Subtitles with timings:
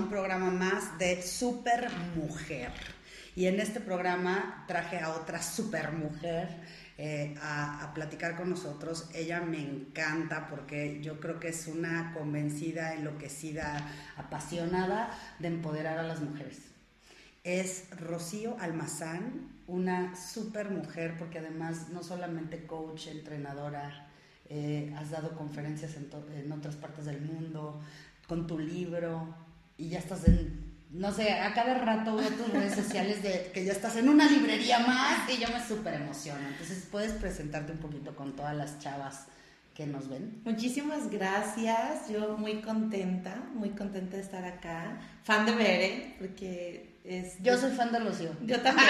[0.00, 2.72] un programa más de Super Mujer.
[3.36, 6.48] Y en este programa traje a otra super mujer
[6.96, 9.10] eh, a, a, platicar con nosotros.
[9.14, 13.76] Ella me encanta porque yo creo que es una convencida, enloquecida,
[14.16, 16.60] apasionada de empoderar a las mujeres.
[17.44, 24.08] Es Rocío Almazán, una super mujer porque además no solamente coach, entrenadora,
[24.48, 27.82] eh, has dado conferencias en, en, otras partes del mundo,
[28.26, 29.34] con tu libro,
[29.80, 33.64] y ya estás en, no sé, a cada rato veo tus redes sociales de que
[33.64, 36.46] ya estás en una librería más y yo me súper emociono.
[36.46, 39.24] Entonces, ¿puedes presentarte un poquito con todas las chavas
[39.74, 40.42] que nos ven?
[40.44, 47.42] Muchísimas gracias, yo muy contenta, muy contenta de estar acá, fan de Bere, porque es...
[47.42, 48.30] Yo soy fan de Rocío.
[48.42, 48.88] Yo también.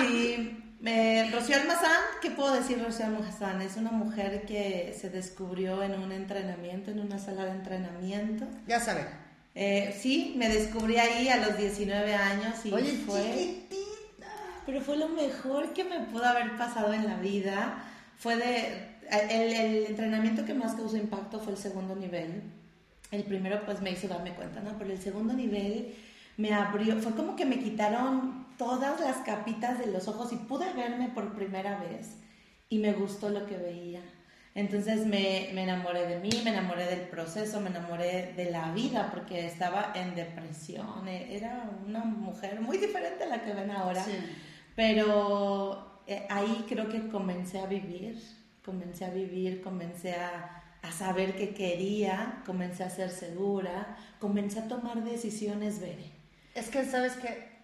[0.08, 3.60] y eh, Rocío Almazán, ¿qué puedo decir Rocío Almazán?
[3.60, 8.46] Es una mujer que se descubrió en un entrenamiento, en una sala de entrenamiento.
[8.66, 9.23] Ya saben.
[9.54, 13.22] Eh, sí, me descubrí ahí a los 19 años y Oye, fue...
[13.22, 14.26] chiquitita.
[14.66, 17.84] Pero fue lo mejor que me pudo haber pasado en la vida.
[18.18, 18.94] Fue de...
[19.10, 22.42] El, el entrenamiento que más causó impacto fue el segundo nivel.
[23.10, 24.76] El primero pues me hizo darme cuenta, ¿no?
[24.78, 25.94] Pero el segundo nivel
[26.36, 30.72] me abrió, fue como que me quitaron todas las capitas de los ojos y pude
[30.72, 32.16] verme por primera vez
[32.68, 34.00] y me gustó lo que veía.
[34.54, 39.10] Entonces me, me, enamoré de mí, me enamoré del proceso, me enamoré de la vida
[39.10, 41.08] porque estaba en depresión.
[41.08, 44.04] Era una mujer muy diferente a la que ven ahora.
[44.04, 44.12] Sí.
[44.76, 48.22] Pero eh, ahí creo que comencé a vivir,
[48.64, 54.68] comencé a vivir, comencé a, a saber qué quería, comencé a ser segura, comencé a
[54.68, 56.12] tomar decisiones, Bere.
[56.54, 57.54] Es que sabes que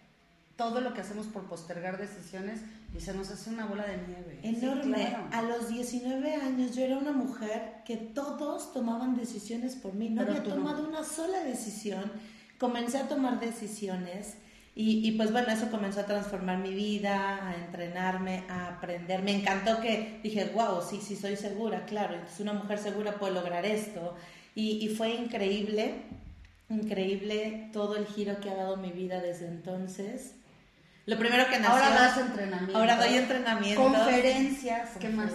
[0.56, 2.62] todo lo que hacemos por postergar decisiones
[2.96, 4.40] y se nos hace una bola de nieve.
[4.42, 4.98] Enorme.
[4.98, 5.28] Sí, claro.
[5.32, 10.10] A los 19 años yo era una mujer que todos tomaban decisiones por mí.
[10.10, 10.54] No Pero había no.
[10.56, 12.10] tomado una sola decisión.
[12.58, 14.34] Comencé a tomar decisiones
[14.74, 19.22] y, y, pues bueno, eso comenzó a transformar mi vida, a entrenarme, a aprender.
[19.22, 22.14] Me encantó que dije, wow, sí, sí, soy segura, claro.
[22.14, 24.14] Entonces una mujer segura puede lograr esto.
[24.54, 25.94] Y, y fue increíble,
[26.68, 30.34] increíble todo el giro que ha dado mi vida desde entonces.
[31.06, 31.74] Lo primero que nació...
[31.74, 32.78] Ahora das entrenamiento.
[32.78, 33.84] Ahora doy entrenamientos.
[33.84, 35.32] Conferencias, ¿qué más?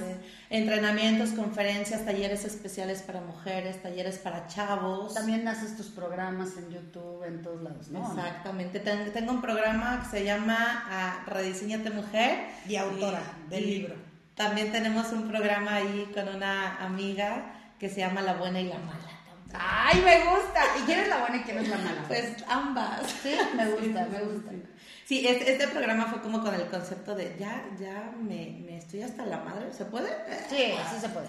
[0.49, 5.13] Entrenamientos, conferencias, talleres especiales para mujeres, talleres para chavos.
[5.13, 8.07] También haces tus programas en YouTube, en todos lados, ¿no?
[8.07, 8.79] Exactamente.
[8.79, 12.45] Ten, tengo un programa que se llama uh, Rediseñate Mujer.
[12.69, 13.95] Y autora y, del y libro.
[14.35, 18.77] También tenemos un programa ahí con una amiga que se llama La Buena y la
[18.77, 19.15] Mala.
[19.57, 20.61] ¡Ay, me gusta!
[20.79, 22.03] ¿Y quién es la buena y quién es la mala?
[22.07, 23.01] Pues ambas.
[23.23, 24.51] Sí, me gusta, me gusta.
[24.51, 24.63] Sí,
[25.07, 29.23] este, este, programa fue como con el concepto de ya, ya me, me estoy hasta
[29.25, 30.09] la madre, ¿se puede?
[30.49, 31.27] Sí, sí se puede.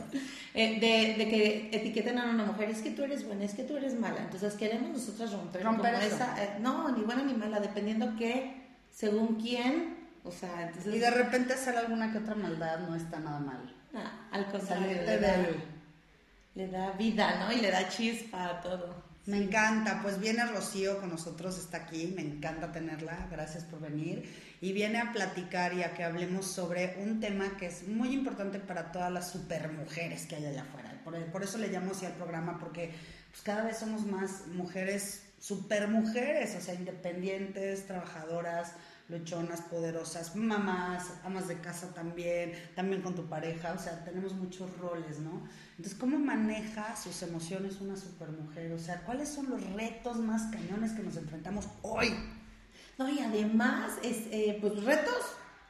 [0.54, 3.64] Eh, de, de, que etiqueten a una mujer, es que tú eres buena, es que
[3.64, 4.20] tú eres mala.
[4.20, 6.16] Entonces queremos nosotros romper, romper como eso.
[6.16, 10.94] esa, eh, no, ni buena ni mala, dependiendo que, según quién, o sea, entonces...
[10.94, 13.74] Y de repente hacer alguna que otra maldad no está nada mal.
[13.94, 15.36] Ah, al contrario, le da,
[16.54, 17.52] le da vida, ¿no?
[17.52, 19.05] Y le da chispa a todo.
[19.26, 24.22] Me encanta, pues viene Rocío con nosotros, está aquí, me encanta tenerla, gracias por venir.
[24.60, 28.60] Y viene a platicar y a que hablemos sobre un tema que es muy importante
[28.60, 31.00] para todas las supermujeres que hay allá afuera.
[31.02, 32.92] Por, por eso le llamo así al programa, porque
[33.30, 38.74] pues, cada vez somos más mujeres, supermujeres, o sea, independientes, trabajadoras,
[39.08, 44.76] luchonas, poderosas, mamás, amas de casa también, también con tu pareja, o sea, tenemos muchos
[44.78, 45.42] roles, ¿no?
[45.76, 48.72] Entonces, ¿cómo maneja sus emociones una supermujer?
[48.72, 52.12] O sea, ¿cuáles son los retos más cañones que nos enfrentamos hoy?
[52.98, 55.22] No, y además, es, eh, pues retos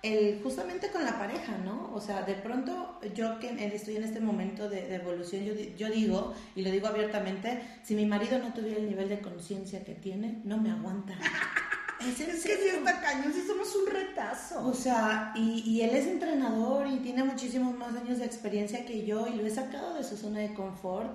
[0.02, 1.92] el, justamente con la pareja, ¿no?
[1.92, 5.90] O sea, de pronto yo que estoy en este momento de, de evolución, yo, yo,
[5.90, 9.94] digo, y lo digo abiertamente, si mi marido no tuviera el nivel de conciencia que
[9.94, 11.18] tiene, no me aguanta.
[12.00, 14.66] ¿Es, es que sí está cañón, sí somos un retazo.
[14.66, 19.04] O sea, y, y, él es entrenador y tiene muchísimos más años de experiencia que
[19.04, 21.10] yo y lo he sacado de su zona de confort.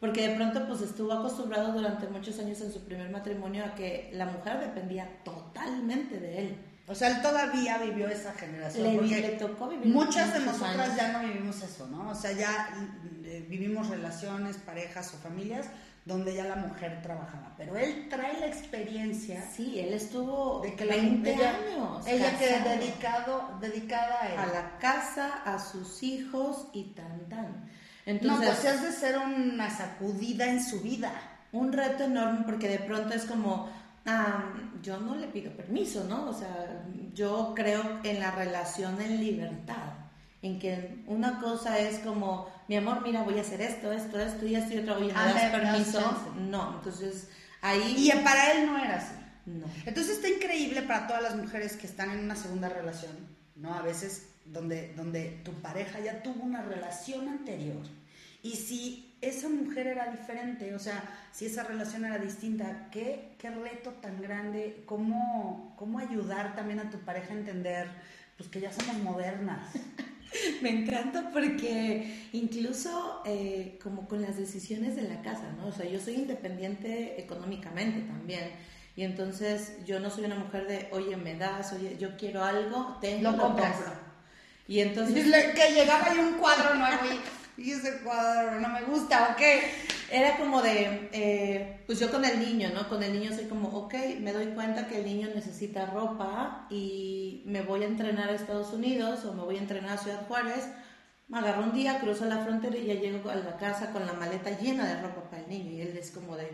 [0.00, 4.10] Porque de pronto pues estuvo acostumbrado durante muchos años en su primer matrimonio a que
[4.12, 6.56] la mujer dependía totalmente de él.
[6.86, 8.84] O sea, él todavía vivió esa generación.
[8.92, 10.96] Le, porque le tocó vivir Muchas de nosotras años.
[10.96, 12.10] ya no vivimos eso, ¿no?
[12.10, 12.68] O sea, ya
[13.24, 15.66] eh, vivimos relaciones, parejas o familias
[16.06, 17.52] donde ya la mujer trabajaba.
[17.58, 19.44] Pero él trae la experiencia.
[19.54, 22.06] Sí, él estuvo de que la, 20 ella, años.
[22.06, 22.70] Ella que casado.
[22.70, 24.38] dedicado, dedicada a él.
[24.38, 27.68] A la casa, a sus hijos y tan tan.
[28.06, 31.12] Entonces, no, pues has de ser una sacudida en su vida.
[31.50, 33.68] Un reto enorme porque de pronto es como,
[34.06, 36.30] um, yo no le pido permiso, ¿no?
[36.30, 40.05] O sea, yo creo en la relación en libertad,
[40.46, 44.46] en que una cosa es como, mi amor, mira, voy a hacer esto, esto, esto
[44.46, 46.32] y esto y otro, oye, ¿me das permiso?
[46.38, 47.28] No, entonces
[47.60, 47.94] ahí...
[47.96, 49.14] Y para él no era así.
[49.46, 49.66] No.
[49.84, 53.12] Entonces está increíble para todas las mujeres que están en una segunda relación,
[53.54, 53.74] ¿no?
[53.74, 57.82] A veces donde, donde tu pareja ya tuvo una relación anterior.
[58.42, 61.02] Y si esa mujer era diferente, o sea,
[61.32, 66.90] si esa relación era distinta, qué, qué reto tan grande, cómo, cómo ayudar también a
[66.90, 67.88] tu pareja a entender
[68.36, 69.68] pues que ya somos modernas.
[70.62, 75.68] Me encanta porque incluso eh, como con las decisiones de la casa, ¿no?
[75.68, 78.50] O sea, yo soy independiente económicamente también.
[78.96, 82.96] Y entonces yo no soy una mujer de, oye, me das, oye, yo quiero algo,
[83.00, 83.66] tengo, Lo lo, compro.
[84.66, 85.14] Y entonces...
[85.54, 87.20] Que llegaba ahí un cuadro nuevo y,
[87.58, 89.62] y ese cuadro no me gusta, ¿o qué?
[90.10, 92.88] Era como de, eh, pues yo con el niño, ¿no?
[92.88, 97.42] Con el niño soy como, ok, me doy cuenta que el niño necesita ropa y
[97.46, 100.68] me voy a entrenar a Estados Unidos o me voy a entrenar a Ciudad Juárez.
[101.28, 104.12] Me agarro un día, cruzo la frontera y ya llego a la casa con la
[104.12, 105.72] maleta llena de ropa para el niño.
[105.72, 106.52] Y él es como de,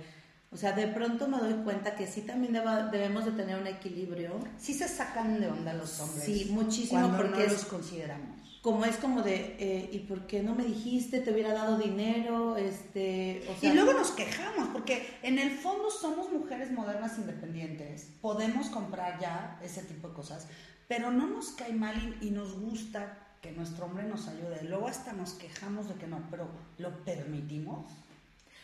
[0.51, 3.67] o sea, de pronto me doy cuenta que sí también deba- debemos de tener un
[3.67, 4.39] equilibrio.
[4.59, 6.25] Sí se sacan de onda los hombres.
[6.25, 8.52] Sí, muchísimo, cuando porque no los consideramos.
[8.63, 11.21] Como es como de, eh, ¿y por qué no me dijiste?
[11.21, 12.57] ¿Te hubiera dado dinero?
[12.57, 19.21] Este, y luego nos quejamos, porque en el fondo somos mujeres modernas independientes, podemos comprar
[19.21, 20.47] ya ese tipo de cosas,
[20.87, 24.63] pero no nos cae mal y, y nos gusta que nuestro hombre nos ayude.
[24.63, 26.49] Luego hasta nos quejamos de que no, pero
[26.79, 27.87] ¿lo permitimos?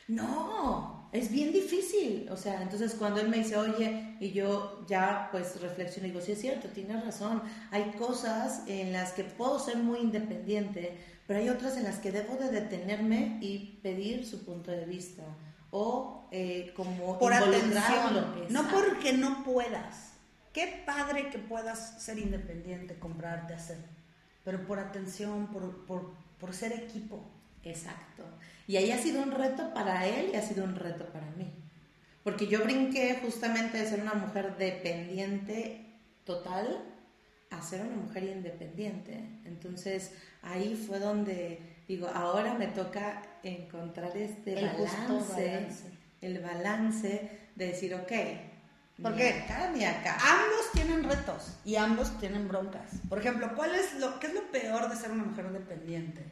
[0.08, 2.28] No, es bien difícil.
[2.30, 6.22] O sea, entonces cuando él me dice, oye, y yo ya pues reflexiono y digo,
[6.22, 7.42] sí es cierto, tienes razón.
[7.70, 12.10] Hay cosas en las que puedo ser muy independiente, pero hay otras en las que
[12.10, 15.22] debo de detenerme y pedir su punto de vista.
[15.70, 20.12] O eh, como Por atención, no porque no puedas.
[20.54, 23.76] Qué padre que puedas ser independiente, comprarte, hacer,
[24.44, 27.22] pero por atención, por, por, por ser equipo.
[27.68, 28.24] Exacto.
[28.66, 31.50] Y ahí ha sido un reto para él y ha sido un reto para mí.
[32.22, 35.86] Porque yo brinqué justamente de ser una mujer dependiente
[36.24, 36.84] total
[37.50, 39.24] a ser una mujer independiente.
[39.44, 40.12] Entonces
[40.42, 45.84] ahí fue donde digo, ahora me toca encontrar este El justo balance, balance.
[46.20, 48.12] el balance de decir, ok,
[49.02, 50.18] ¿Por ni acá ni acá.
[50.20, 52.90] Ambos tienen retos y ambos tienen broncas.
[53.08, 56.24] Por ejemplo, ¿cuál es lo, ¿qué es lo peor de ser una mujer dependiente?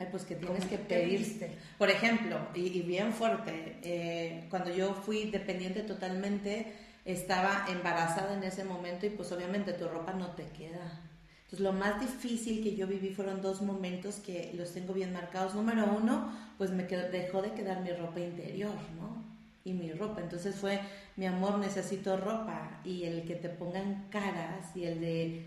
[0.00, 1.18] Ay, pues que tienes ¿Cómo que qué pedir.
[1.20, 1.50] viste?
[1.78, 6.72] Por ejemplo, y, y bien fuerte, eh, cuando yo fui dependiente totalmente,
[7.04, 11.00] estaba embarazada en ese momento y pues obviamente tu ropa no te queda.
[11.44, 15.54] Entonces lo más difícil que yo viví fueron dos momentos que los tengo bien marcados.
[15.54, 19.22] Número uno, pues me quedó- dejó de quedar mi ropa interior, ¿no?
[19.64, 20.20] Y mi ropa.
[20.22, 20.80] Entonces fue,
[21.16, 22.80] mi amor, necesito ropa.
[22.84, 25.46] Y el que te pongan caras y el de,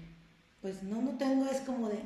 [0.62, 2.00] pues no, no tengo, es como de,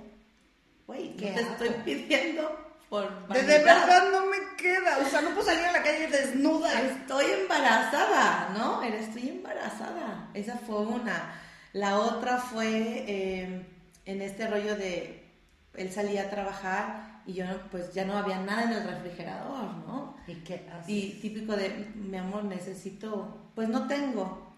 [0.87, 1.51] güey, ¿Qué ¿qué te hago?
[1.51, 4.99] estoy pidiendo por De, de verdad no me queda.
[5.05, 6.81] O sea, no puedo salir a la calle desnuda.
[6.81, 8.81] Estoy embarazada, ¿no?
[8.81, 10.29] Estoy embarazada.
[10.33, 11.35] Esa fue una.
[11.73, 13.65] La otra fue eh,
[14.05, 15.27] en este rollo de
[15.73, 20.15] él salía a trabajar y yo pues ya no había nada en el refrigerador, ¿no?
[20.25, 20.89] ¿Y qué haces?
[20.89, 24.55] Y típico de, mi amor, necesito, pues no tengo.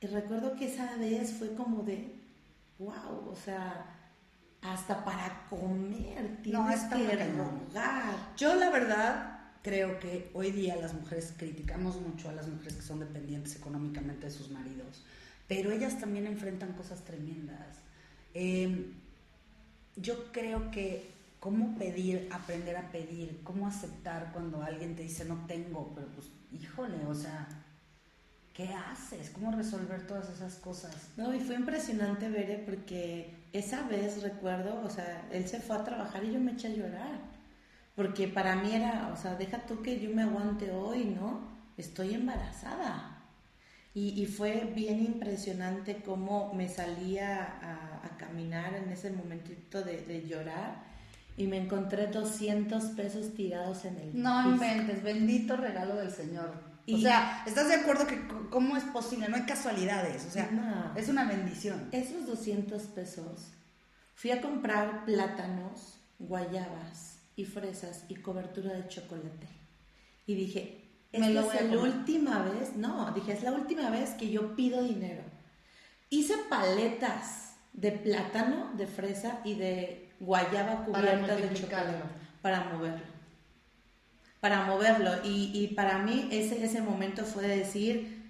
[0.00, 2.14] Y recuerdo que esa vez fue como de,
[2.78, 3.86] wow, o sea,
[4.62, 8.14] hasta para comer tienes No, está que rogar.
[8.36, 12.82] Yo la verdad creo que hoy día las mujeres criticamos mucho a las mujeres que
[12.82, 15.04] son dependientes económicamente de sus maridos,
[15.48, 17.78] pero ellas también enfrentan cosas tremendas.
[18.34, 18.92] Eh,
[19.96, 25.46] yo creo que cómo pedir, aprender a pedir, cómo aceptar cuando alguien te dice no
[25.46, 27.48] tengo, pero pues híjole, o sea,
[28.54, 29.30] ¿qué haces?
[29.30, 30.94] ¿Cómo resolver todas esas cosas?
[31.16, 35.76] No, y fue impresionante ver, eh, porque esa vez recuerdo, o sea, él se fue
[35.76, 37.20] a trabajar y yo me eché a llorar.
[37.96, 41.48] Porque para mí era, o sea, deja tú que yo me aguante hoy, ¿no?
[41.76, 43.18] Estoy embarazada.
[43.92, 50.02] Y, y fue bien impresionante cómo me salía a, a caminar en ese momentito de,
[50.02, 50.90] de llorar
[51.36, 56.69] y me encontré 200 pesos tirados en el No inventes, bendito regalo del Señor.
[56.94, 59.28] O sea, ¿estás de acuerdo que cómo es posible?
[59.28, 60.94] No hay casualidades, o sea, No.
[60.96, 61.88] es una bendición.
[61.92, 63.52] Esos 200 pesos
[64.14, 69.48] fui a comprar plátanos, guayabas y fresas y cobertura de chocolate.
[70.26, 74.30] Y dije, Me lo es la última vez, no, dije, es la última vez que
[74.30, 75.22] yo pido dinero.
[76.08, 82.02] Hice paletas de plátano, de fresa y de guayaba cubierta de chocolate
[82.42, 83.09] para moverlo.
[84.40, 85.12] Para moverlo.
[85.24, 88.20] Y, y para mí ese, ese momento fue de decir,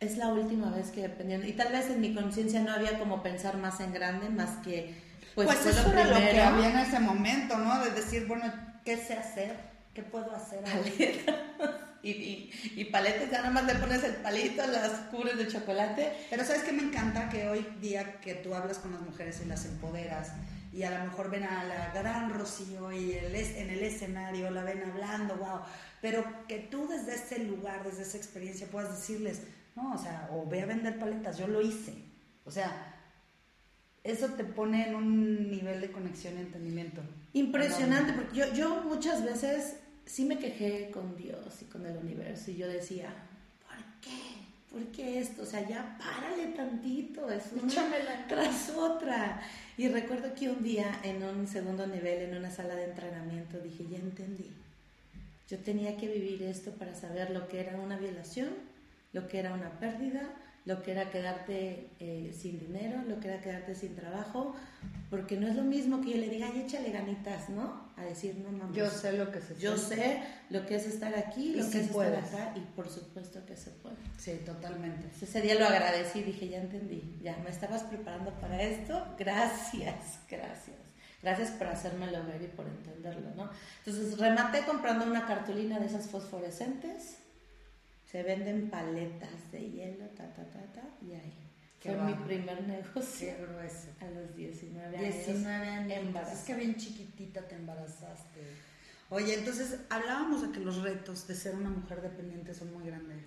[0.00, 1.46] es la última vez que dependiendo.
[1.46, 4.94] Y tal vez en mi conciencia no había como pensar más en grande, más que
[5.34, 7.82] Pues, pues eso era lo que había en ese momento, ¿no?
[7.84, 8.44] De decir, bueno,
[8.84, 9.56] ¿qué sé hacer?
[9.94, 10.60] ¿Qué puedo hacer?
[12.02, 16.12] y, y, y, paletas, ya nada más le pones el palito, las cubres de chocolate.
[16.30, 17.28] Pero ¿sabes qué me encanta?
[17.28, 20.32] Que hoy día que tú hablas con las mujeres y las empoderas,
[20.74, 24.64] y a lo mejor ven a la gran Rocío y el, en el escenario la
[24.64, 25.60] ven hablando, wow,
[26.02, 29.42] pero que tú desde ese lugar, desde esa experiencia puedas decirles,
[29.76, 31.94] no, o sea, o ve a vender paletas, yo lo hice.
[32.44, 32.92] O sea,
[34.02, 37.02] eso te pone en un nivel de conexión y entendimiento.
[37.32, 42.50] Impresionante, porque yo, yo muchas veces sí me quejé con Dios y con el universo
[42.50, 43.14] y yo decía,
[43.66, 44.43] ¿por qué?
[44.74, 45.42] ¿Por qué esto?
[45.42, 49.40] O sea, ya párale tantito, es una tras otra.
[49.76, 53.84] Y recuerdo que un día en un segundo nivel, en una sala de entrenamiento, dije,
[53.88, 54.50] ya entendí.
[55.48, 58.48] Yo tenía que vivir esto para saber lo que era una violación,
[59.12, 60.22] lo que era una pérdida,
[60.64, 64.54] lo que era quedarte eh, sin dinero, lo que era quedarte sin trabajo,
[65.10, 67.92] porque no es lo mismo que yo le diga, ay, échale ganitas, ¿no?
[67.96, 68.74] A decir, no, mamá.
[68.74, 71.88] Yo sé lo que se Yo sé lo que es estar aquí, lo que es
[71.88, 73.96] estar acá, y por supuesto que se puede.
[74.16, 75.08] Sí, totalmente.
[75.20, 80.76] Ese día lo agradecí, dije, ya entendí, ya me estabas preparando para esto, gracias, gracias.
[81.22, 83.50] Gracias por hacérmelo ver y por entenderlo, ¿no?
[83.84, 87.16] Entonces rematé comprando una cartulina de esas fosforescentes
[88.14, 91.34] se venden paletas de hielo, ta, ta, ta, ta, y ahí.
[91.80, 93.34] Fue mi primer negocio.
[93.36, 93.88] Qué grueso.
[94.00, 95.14] A los 19 años.
[95.26, 96.28] 19 años.
[96.32, 98.40] Es que bien chiquitita te embarazaste.
[99.10, 103.18] Oye, entonces hablábamos de que los retos de ser una mujer dependiente son muy grandes,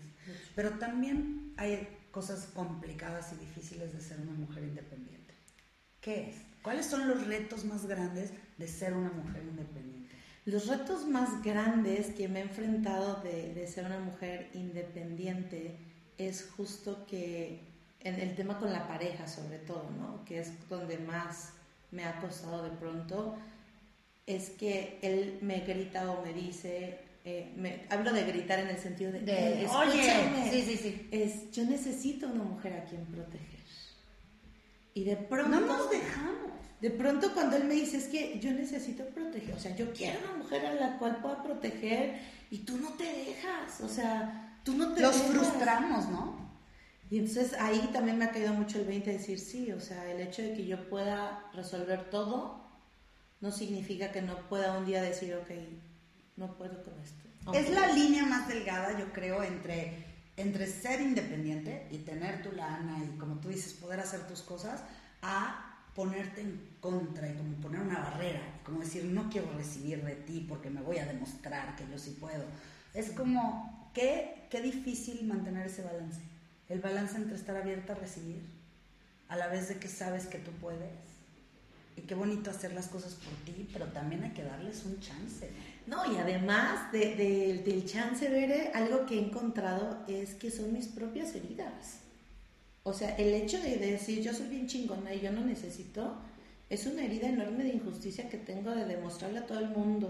[0.55, 5.33] pero también hay cosas complicadas y difíciles de ser una mujer independiente.
[5.99, 6.37] ¿Qué es?
[6.61, 9.96] ¿Cuáles son los retos más grandes de ser una mujer independiente?
[10.47, 15.75] Los retos más grandes que me he enfrentado de, ser una mujer independiente
[16.17, 17.59] es justo que
[17.99, 20.23] en el tema con la pareja sobre todo, ¿no?
[20.23, 21.49] que es donde más
[21.91, 23.35] me ha costado de pronto,
[24.25, 28.77] es que él me grita o me dice, eh, me, hablo de gritar en el
[28.77, 31.09] sentido de, oye, sí, sí, sí.
[31.11, 33.56] es, yo necesito una mujer a quien proteger.
[34.97, 35.49] Y de pronto...
[35.49, 36.51] No nos dejamos.
[36.81, 40.19] De pronto cuando él me dice, es que yo necesito proteger, o sea, yo quiero
[40.19, 42.19] una mujer a la cual pueda proteger
[42.51, 46.35] y tú no te dejas, o sea, tú no te Los frustramos, ¿no?
[47.09, 50.21] Y entonces ahí también me ha caído mucho el 20 decir, sí, o sea, el
[50.21, 52.63] hecho de que yo pueda resolver todo
[53.39, 55.49] no significa que no pueda un día decir, ok,
[56.35, 57.23] no puedo con esto.
[57.53, 60.05] Es la línea más delgada, yo creo, entre,
[60.37, 64.83] entre ser independiente y tener tu lana y, como tú dices, poder hacer tus cosas,
[65.21, 70.13] a ponerte en contra y como poner una barrera, como decir, no quiero recibir de
[70.13, 72.43] ti porque me voy a demostrar que yo sí puedo.
[72.93, 76.21] Es como, qué, qué difícil mantener ese balance.
[76.69, 78.43] El balance entre estar abierta a recibir,
[79.27, 80.91] a la vez de que sabes que tú puedes.
[81.95, 85.49] Y qué bonito hacer las cosas por ti, pero también hay que darles un chance.
[85.87, 90.87] No, y además de, del chance, Bere, algo que he encontrado es que son mis
[90.87, 92.01] propias heridas.
[92.83, 96.17] O sea, el hecho de decir yo soy bien chingona y yo no necesito,
[96.69, 100.09] es una herida enorme de injusticia que tengo de demostrarle a todo el mundo,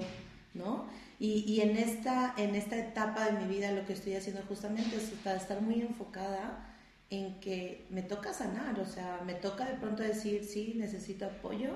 [0.55, 0.87] ¿no?
[1.19, 4.95] Y, y en, esta, en esta etapa de mi vida lo que estoy haciendo justamente
[4.95, 6.75] es estar muy enfocada
[7.11, 11.69] en que me toca sanar, o sea, me toca de pronto decir, sí, necesito apoyo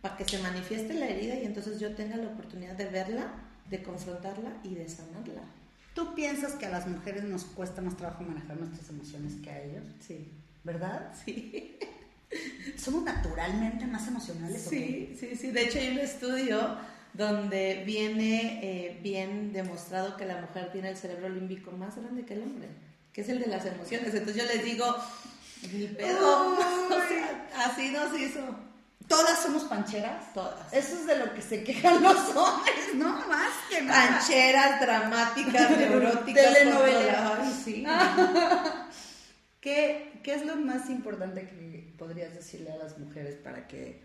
[0.00, 3.32] para que se manifieste la herida y entonces yo tenga la oportunidad de verla,
[3.68, 5.42] de confrontarla y de sanarla.
[5.94, 9.62] ¿Tú piensas que a las mujeres nos cuesta más trabajo manejar nuestras emociones que a
[9.62, 9.84] ellos?
[10.06, 10.32] Sí.
[10.62, 11.12] ¿Verdad?
[11.24, 11.76] Sí.
[12.76, 14.62] ¿Somos naturalmente más emocionales?
[14.62, 15.50] Sí, sí, sí.
[15.50, 16.76] De hecho hay un estudio
[17.14, 22.34] donde viene eh, bien demostrado que la mujer tiene el cerebro límbico más grande que
[22.34, 22.68] el hombre,
[23.12, 24.14] que es el de las emociones.
[24.14, 24.94] Entonces yo les digo,
[25.72, 26.56] mi pedo,
[27.56, 28.67] así nos hizo.
[29.08, 30.32] ¿Todas somos pancheras?
[30.34, 30.70] Todas.
[30.72, 33.26] Eso es de lo que se quejan los hombres, ¿no?
[33.26, 34.18] Más que nada.
[34.18, 36.44] Pancheras, dramáticas, neuróticas.
[36.44, 37.52] Telenovelas.
[37.64, 37.84] sí.
[39.60, 44.00] ¿Qué, ¿Qué es lo más importante que podrías decirle a las mujeres para que,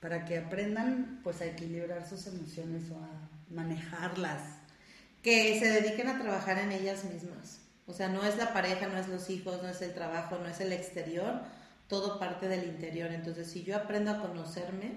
[0.00, 4.42] para que aprendan pues, a equilibrar sus emociones o a manejarlas?
[5.22, 7.60] Que se dediquen a trabajar en ellas mismas.
[7.86, 10.46] O sea, no es la pareja, no es los hijos, no es el trabajo, no
[10.48, 11.42] es el exterior
[11.92, 13.12] todo parte del interior.
[13.12, 14.96] Entonces, si yo aprendo a conocerme,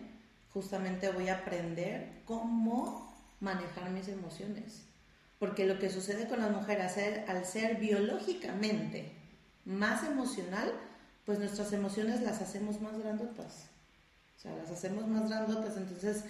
[0.54, 4.84] justamente voy a aprender cómo manejar mis emociones.
[5.38, 9.12] Porque lo que sucede con la mujer al ser, al ser biológicamente
[9.66, 10.72] más emocional,
[11.26, 13.66] pues nuestras emociones las hacemos más grandotas.
[14.38, 15.76] O sea, las hacemos más grandotas.
[15.76, 16.24] Entonces,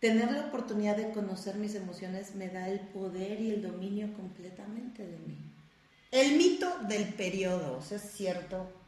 [0.00, 5.06] tener la oportunidad de conocer mis emociones me da el poder y el dominio completamente
[5.06, 5.38] de mí.
[6.10, 8.81] El mito del periodo, ¿es cierto?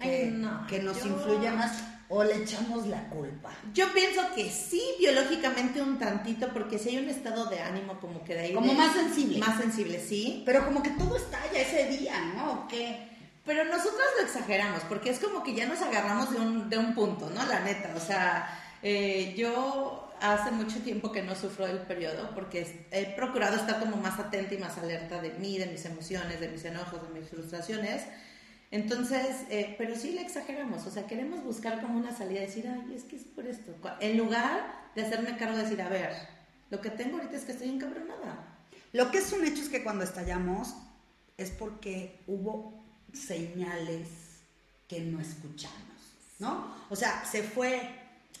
[0.00, 3.50] Que, Ay, no, que nos yo- influye más o le echamos la culpa?
[3.72, 8.24] Yo pienso que sí, biológicamente un tantito, porque si hay un estado de ánimo como
[8.24, 8.54] que de ahí...
[8.54, 9.38] Como de- más sensible.
[9.38, 10.42] Más sensible, sí.
[10.44, 12.52] Pero como que todo estalla ese día, ¿no?
[12.52, 13.08] ¿O qué?
[13.44, 16.94] Pero nosotras lo exageramos, porque es como que ya nos agarramos de un, de un
[16.94, 17.44] punto, ¿no?
[17.46, 22.86] La neta, o sea, eh, yo hace mucho tiempo que no sufro del periodo, porque
[22.90, 26.48] he procurado estar como más atenta y más alerta de mí, de mis emociones, de
[26.48, 28.02] mis enojos, de mis frustraciones.
[28.70, 32.94] Entonces, eh, pero sí le exageramos, o sea, queremos buscar como una salida, decir, ay,
[32.94, 36.12] es que es por esto, en lugar de hacerme cargo de decir, a ver,
[36.70, 38.46] lo que tengo ahorita es que estoy encabronada.
[38.92, 40.74] Lo que es un hecho es que cuando estallamos
[41.36, 42.80] es porque hubo
[43.12, 44.08] señales
[44.86, 45.76] que no escuchamos,
[46.38, 46.74] ¿no?
[46.90, 47.80] O sea, se fue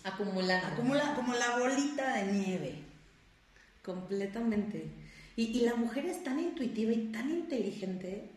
[0.04, 0.66] Acumulando.
[0.66, 2.74] acumula como la bolita de nieve.
[3.84, 4.86] Completamente.
[5.36, 8.30] Y, y la mujer es tan intuitiva y tan inteligente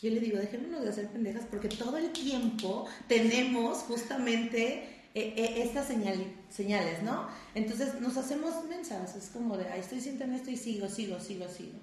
[0.00, 4.84] yo le digo, dejémonos de hacer pendejas porque todo el tiempo tenemos justamente
[5.14, 7.28] eh, eh, estas señal- señales, ¿no?
[7.54, 11.48] Entonces nos hacemos mensas, es como de, ay, estoy sintiendo esto y sigo, sigo, sigo,
[11.48, 11.78] sigo.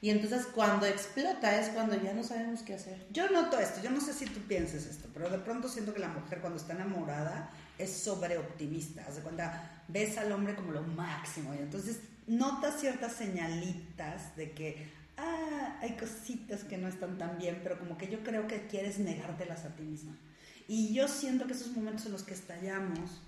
[0.00, 3.04] Y entonces cuando explota es cuando ya no sabemos qué hacer.
[3.10, 5.98] Yo noto esto, yo no sé si tú pienses esto, pero de pronto siento que
[6.00, 9.04] la mujer cuando está enamorada es sobreoptimista.
[9.06, 11.98] Haz de cuenta, ves al hombre como lo máximo y entonces
[12.28, 17.98] notas ciertas señalitas de que, ah, hay cositas que no están tan bien, pero como
[17.98, 20.16] que yo creo que quieres negártelas a ti misma.
[20.66, 23.20] Y yo siento que esos momentos en los que estallamos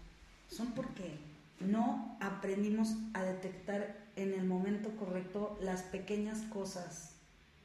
[0.48, 1.18] son porque
[1.60, 7.12] no aprendimos a detectar en el momento correcto las pequeñas cosas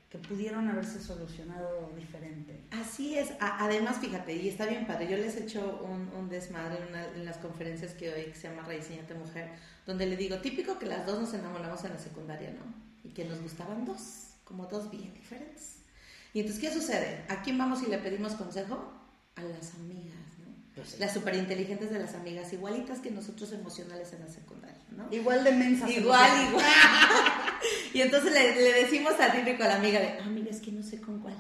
[0.10, 2.62] que pudieron haberse solucionado diferente.
[2.72, 6.78] Así es, además fíjate, y está bien padre, yo les he hecho un, un desmadre
[6.82, 9.50] en, una- en las conferencias que hoy que se llama Rediseñate Mujer,
[9.86, 12.95] donde le digo, típico que las dos nos enamoramos en la secundaria, ¿no?
[13.16, 15.78] Que nos gustaban dos, como dos bien diferentes.
[16.34, 17.24] Y entonces, ¿qué sucede?
[17.30, 18.92] ¿A quién vamos y le pedimos consejo?
[19.38, 20.54] A las amigas, ¿no?
[20.76, 20.98] Pues sí.
[21.00, 25.08] Las superinteligentes de las amigas, igualitas que nosotros emocionales en la secundaria, ¿no?
[25.12, 25.90] Igual de mensas.
[25.90, 26.66] Igual, igual.
[27.94, 30.84] y entonces le, le decimos a típico a la amiga de, amiga, es que no
[30.84, 31.36] sé con cuál.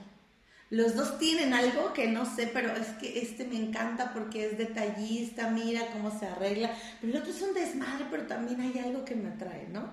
[0.70, 4.58] Los dos tienen algo que no sé, pero es que este me encanta porque es
[4.58, 6.72] detallista, mira cómo se arregla.
[7.00, 9.92] Pero el otro es un desmadre, pero también hay algo que me atrae, ¿no?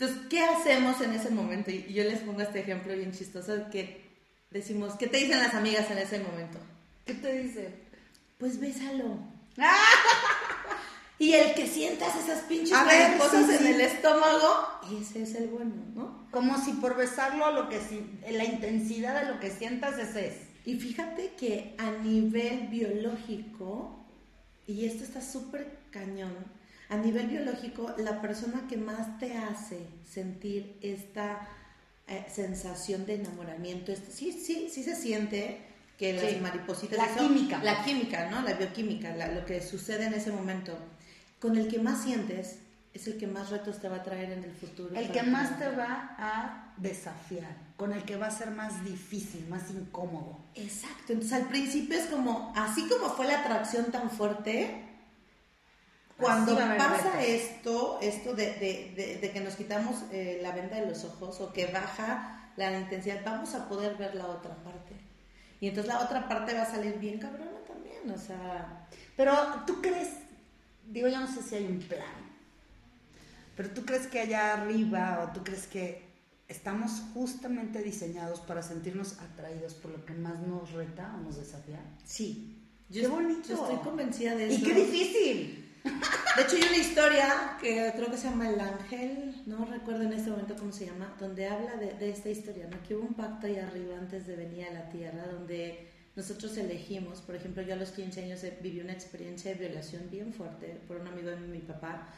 [0.00, 1.70] Entonces, ¿qué hacemos en ese momento?
[1.70, 4.00] Y yo les pongo este ejemplo bien chistoso que
[4.50, 6.58] decimos, ¿qué te dicen las amigas en ese momento?
[7.04, 7.74] ¿Qué te dice?
[8.38, 9.18] Pues bésalo.
[11.18, 13.66] Y el que sientas esas pinches A ver, cosas sí, en sí.
[13.66, 16.26] el estómago, ese es el bueno, ¿no?
[16.30, 20.34] Como si por besarlo lo que si, la intensidad de lo que sientas ese es.
[20.64, 24.02] Y fíjate que a nivel biológico,
[24.66, 26.32] y esto está súper cañón,
[26.90, 31.48] a nivel biológico, la persona que más te hace sentir esta
[32.08, 35.58] eh, sensación de enamoramiento, esto- sí, sí, sí se siente
[35.96, 36.26] que Sí.
[36.34, 36.98] las maripositas...
[36.98, 37.62] La eso- química.
[37.62, 38.42] La química, ¿no?
[38.42, 40.76] La bioquímica, la- lo que sucede en ese momento.
[41.38, 42.58] Con el que más sientes
[42.92, 44.96] es el que más retos te va a traer en el futuro.
[44.96, 49.46] El que más te va a desafiar, con el que va a ser más difícil,
[49.48, 50.40] más incómodo.
[50.56, 54.89] Exacto, entonces al principio es como, así como fue la atracción tan fuerte,
[56.20, 60.86] cuando pasa esto, esto de, de- de- de que nos quitamos eh, la venda de
[60.86, 64.94] los ojos o que baja la intensidad, vamos a poder ver la otra parte.
[65.60, 69.34] Y entonces la otra parte va a salir bien cabrona también, o sea, Pero
[69.66, 70.08] tú crees,
[70.86, 72.30] digo, yo no sé si hay un plan,
[73.56, 76.08] pero tú crees que allá arriba o tú crees que
[76.48, 81.80] estamos justamente diseñados para sentirnos atraídos por lo que más nos reta o nos desafía.
[82.04, 82.56] sí.
[82.92, 83.48] Qué bonito.
[83.48, 84.64] Yo estoy convencida de Y eso.
[84.64, 85.69] qué difícil.
[85.84, 90.12] De hecho, hay una historia que creo que se llama El Ángel, no recuerdo en
[90.12, 92.82] este momento cómo se llama, donde habla de, de esta historia, ¿no?
[92.86, 97.20] que hubo un pacto ahí arriba antes de venir a la tierra, donde nosotros elegimos,
[97.20, 100.80] por ejemplo, yo a los 15 años eh, viví una experiencia de violación bien fuerte
[100.86, 102.08] por un amigo de mi papá,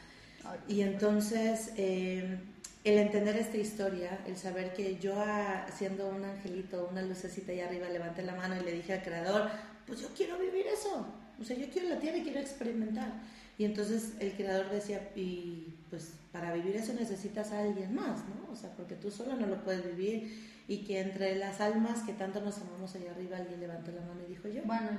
[0.67, 2.39] y entonces eh,
[2.85, 7.61] el entender esta historia, el saber que yo ah, siendo un angelito, una lucecita ahí
[7.61, 9.51] arriba, levanté la mano y le dije al creador,
[9.87, 11.07] pues yo quiero vivir eso,
[11.41, 13.13] o sea, yo quiero la tierra y quiero experimentar.
[13.59, 18.53] Y entonces el creador decía, y pues para vivir eso necesitas a alguien más, ¿no?
[18.53, 20.53] O sea, porque tú solo no lo puedes vivir.
[20.69, 24.21] Y que entre las almas que tanto nos amamos allá arriba, alguien levantó la mano
[24.27, 24.91] y dijo, yo, Bueno,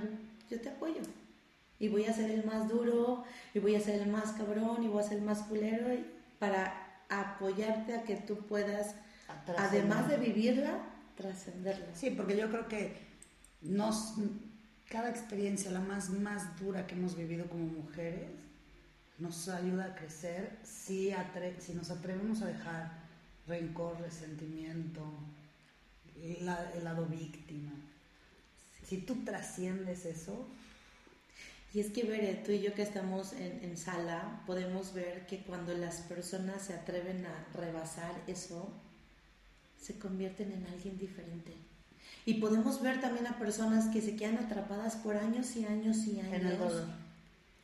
[0.49, 1.01] yo te apoyo.
[1.79, 4.87] Y voy a ser el más duro, y voy a ser el más cabrón, y
[4.87, 6.05] voy a ser el más culero, y
[6.37, 8.95] para apoyarte a que tú puedas,
[9.47, 9.53] yo...
[9.57, 10.79] además de vivirla,
[11.17, 11.95] trascenderla.
[11.95, 12.95] Sí, porque yo creo que
[13.61, 14.15] nos,
[14.89, 18.29] cada experiencia, la más, más dura que hemos vivido como mujeres,
[19.19, 22.91] nos ayuda a crecer si, atre- si nos atrevemos a dejar
[23.47, 25.01] rencor, resentimiento,
[26.41, 27.71] la- el lado víctima.
[28.79, 30.45] Si si tú trasciendes eso.
[31.73, 35.39] Y es que, Bere, tú y yo que estamos en, en sala, podemos ver que
[35.39, 38.71] cuando las personas se atreven a rebasar eso,
[39.81, 41.53] se convierten en alguien diferente.
[42.25, 46.19] Y podemos ver también a personas que se quedan atrapadas por años y años y
[46.19, 46.85] años En el dolor.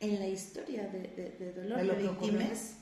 [0.00, 2.74] En la historia de, de- de dolor, De de, lo víctimas.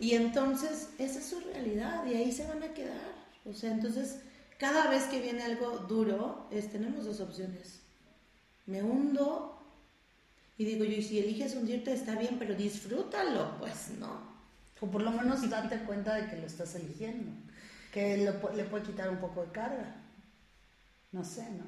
[0.00, 3.12] Y entonces esa es su realidad y ahí se van a quedar.
[3.44, 4.20] O sea, entonces
[4.58, 7.80] cada vez que viene algo duro, es, tenemos dos opciones.
[8.66, 9.60] Me hundo
[10.56, 14.32] y digo yo, y si eliges hundirte está bien, pero disfrútalo, pues no.
[14.80, 17.30] O por lo menos date cuenta de que lo estás eligiendo.
[17.92, 19.96] Que pu- le puede quitar un poco de carga.
[21.12, 21.64] No sé, ¿no?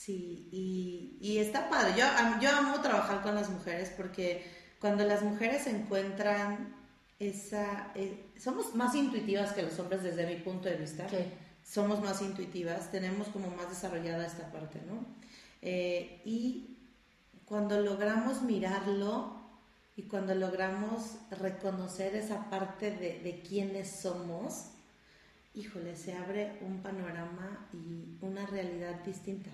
[0.00, 1.92] Sí, y, y está padre.
[1.94, 2.06] Yo,
[2.40, 4.42] yo amo trabajar con las mujeres porque
[4.80, 6.74] cuando las mujeres encuentran
[7.18, 7.92] esa...
[7.94, 11.06] eh, somos más intuitivas que los hombres desde mi punto de vista.
[11.62, 15.04] Somos más intuitivas, tenemos como más desarrollada esta parte, ¿no?
[15.60, 16.78] Eh, y
[17.44, 19.38] cuando logramos mirarlo
[19.96, 24.70] y cuando logramos reconocer esa parte de, de quiénes somos,
[25.54, 29.50] híjole, se abre un panorama y una realidad distinta.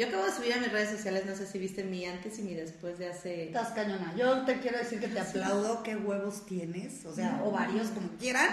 [0.00, 2.42] Yo acabo de subir a mis redes sociales, no sé si viste mi antes y
[2.42, 3.48] mi después de hace...
[3.48, 4.14] Estás cañona.
[4.16, 8.08] Yo te quiero decir que te aplaudo qué huevos tienes, o sea, o varios como
[8.16, 8.48] quieran,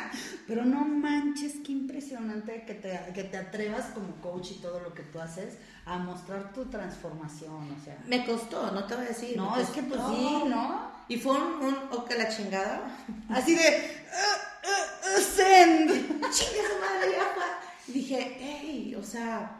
[0.45, 4.93] pero no manches, qué impresionante que te, que te atrevas como coach y todo lo
[4.93, 5.53] que tú haces
[5.85, 7.97] a mostrar tu transformación, o sea.
[8.05, 9.37] Me costó, no te voy a decir.
[9.37, 10.91] No, es que pues sí, ¿no?
[11.07, 12.93] Y fue un, un ok la chingada.
[13.29, 15.91] Así de, "Uh, uh, uh, send.
[16.29, 17.45] ¡Chinga su madre, ya fue".
[17.87, 19.56] Y dije, hey, o sea,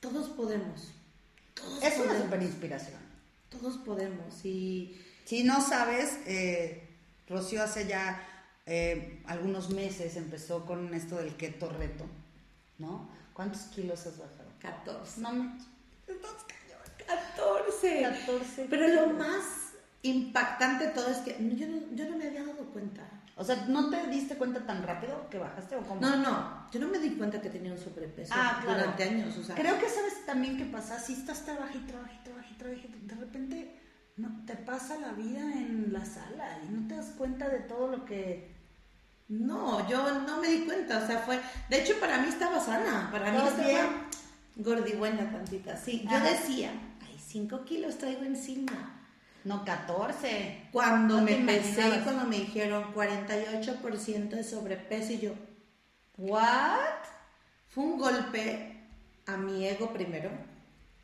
[0.00, 0.92] todos podemos.
[1.54, 2.22] Todos Es una podemos.
[2.24, 3.00] super inspiración.
[3.50, 4.44] Todos podemos.
[4.44, 6.88] Y Si no sabes, eh,
[7.28, 8.20] Rocío hace ya
[8.66, 12.04] eh, algunos meses empezó con esto del keto reto,
[12.78, 13.08] ¿no?
[13.34, 14.50] ¿Cuántos kilos has bajado?
[14.60, 15.20] 14.
[15.20, 15.56] No me...
[16.06, 17.26] Estás cañón.
[17.36, 18.02] 14.
[18.02, 19.44] 14 Pero lo más
[20.02, 23.02] impactante de todo es que yo no, yo no me había dado cuenta.
[23.40, 25.98] O sea, ¿no te diste cuenta tan rápido que bajaste o cómo?
[25.98, 28.80] No, no, yo no me di cuenta que tenía un sobrepeso Ah, claro.
[28.80, 29.34] durante años.
[29.38, 31.00] O sea, Creo que sabes también qué pasa.
[31.00, 33.80] Si estás y trabaja, y de repente
[34.18, 37.88] no, te pasa la vida en la sala y no te das cuenta de todo
[37.88, 38.54] lo que...
[39.30, 43.08] No, yo no me di cuenta, o sea, fue, de hecho para mí estaba sana,
[43.10, 44.04] para mí ¿Estabas estaba bien?
[44.56, 46.28] gordibuena tantita, sí, yo Ajá.
[46.30, 48.99] decía, ay, 5 kilos traigo encima.
[49.44, 50.68] No, 14.
[50.72, 55.32] Cuando No me pesé y cuando me dijeron 48% de sobrepeso y yo,
[56.18, 56.78] ¿What?
[57.68, 58.76] fue un golpe
[59.26, 60.30] a mi ego primero,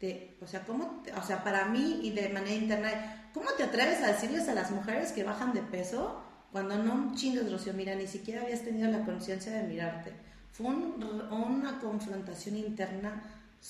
[0.01, 3.63] de, o sea, ¿cómo, te- o sea, para mí y de manera interna, ¿cómo te
[3.63, 6.23] atreves a decirles a las mujeres que bajan de peso
[6.53, 7.73] cuando no chingues, Rocío?
[7.73, 10.13] Mira, ni siquiera habías tenido la conciencia de mirarte.
[10.53, 13.23] Fue un- una confrontación interna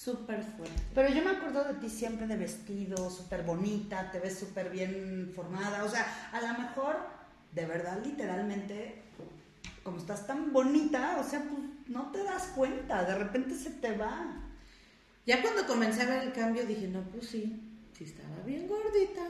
[0.05, 0.83] súper fuerte.
[0.95, 5.33] Pero yo me acuerdo de ti siempre de vestido, súper bonita, te ves súper bien
[5.35, 5.85] formada.
[5.85, 6.97] O sea, a lo mejor,
[7.53, 9.03] de verdad, literalmente,
[9.83, 13.97] como estás tan bonita, o sea, pues no te das cuenta, de repente se te
[13.97, 14.43] va.
[15.25, 19.23] Ya cuando comencé a ver el cambio dije, no, pues sí, sí estaba bien gordita.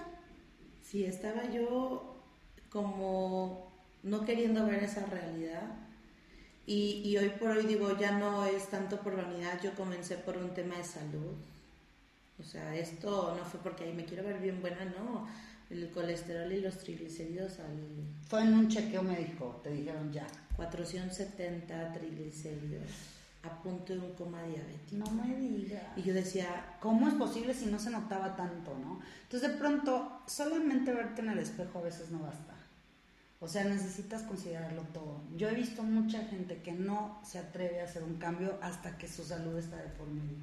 [0.83, 2.17] Sí estaba yo
[2.71, 5.86] como no queriendo ver esa realidad.
[6.67, 10.37] Y, y hoy por hoy digo, ya no es tanto por vanidad, yo comencé por
[10.37, 11.35] un tema de salud.
[12.39, 15.27] O sea, esto no fue porque ahí me quiero ver bien buena, no.
[15.71, 17.77] El colesterol y los triglicéridos al
[18.29, 20.27] Fue en un chequeo médico, te dijeron ya.
[20.57, 22.91] 470 triglicéridos,
[23.43, 24.97] a punto de un coma diabético.
[24.97, 25.83] No me digas.
[25.97, 29.01] Y yo decía, ¿Cómo es posible si no se notaba tanto, no?
[29.25, 32.55] Entonces, de pronto, solamente verte en el espejo a veces no basta.
[33.41, 35.23] O sea, necesitas considerarlo todo.
[35.37, 39.09] Yo he visto mucha gente que no se atreve a hacer un cambio hasta que
[39.09, 40.39] su salud está de por medio.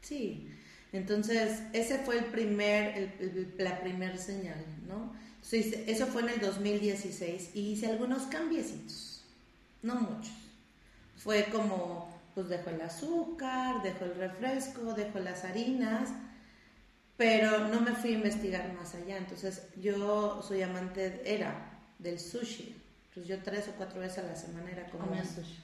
[0.00, 0.48] Sí,
[0.92, 5.12] entonces ese fue el primer, el- el- la primer señal, ¿no?
[5.36, 9.24] Entonces, eso fue en el 2016 y hice algunos cambiecitos,
[9.82, 10.32] no muchos.
[11.16, 16.10] Fue como, pues dejo el azúcar, dejo el refresco, dejo las harinas,
[17.16, 19.16] pero no me fui a investigar más allá.
[19.16, 21.67] Entonces yo soy amante, era
[21.98, 22.76] del sushi.
[23.08, 25.06] Entonces yo tres o cuatro veces a la semana era como...
[25.06, 25.58] Comía sushi.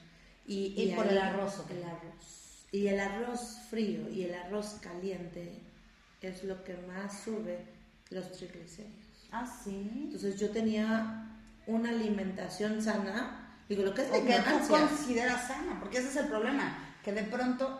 [0.47, 1.63] Y, Y por ahí- el arroz.
[1.69, 2.67] El arroz.
[2.71, 5.61] Y el arroz frío y el arroz caliente
[6.21, 7.63] es lo que más sube
[8.09, 9.27] los triglicéridos.
[9.31, 9.91] Ah, sí.
[10.05, 11.31] Entonces yo tenía
[11.67, 16.15] una alimentación sana, digo, lo que es O que tú consideras sana, porque ese es
[16.15, 17.79] el problema, que de pronto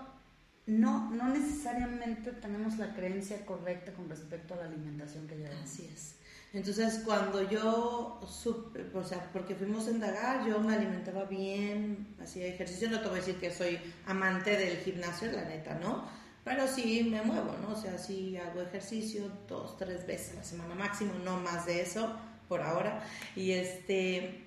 [0.67, 5.63] no, no necesariamente tenemos la creencia correcta con respecto a la alimentación que llevamos.
[5.63, 6.15] Así es.
[6.55, 12.47] Entonces, cuando yo supe, o sea, porque fuimos a indagar, yo me alimentaba bien, hacía
[12.47, 16.05] ejercicio, no te voy a decir que soy amante del gimnasio, la neta, ¿no?
[16.45, 17.73] Pero sí me muevo, ¿no?
[17.73, 21.81] O sea, sí hago ejercicio dos, tres veces a la semana máximo, no más de
[21.81, 22.15] eso
[22.47, 23.03] por ahora.
[23.35, 24.45] Y este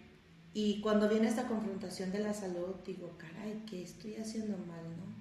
[0.55, 5.13] y cuando viene esta confrontación de la salud, digo, caray, ¿qué estoy haciendo mal, no?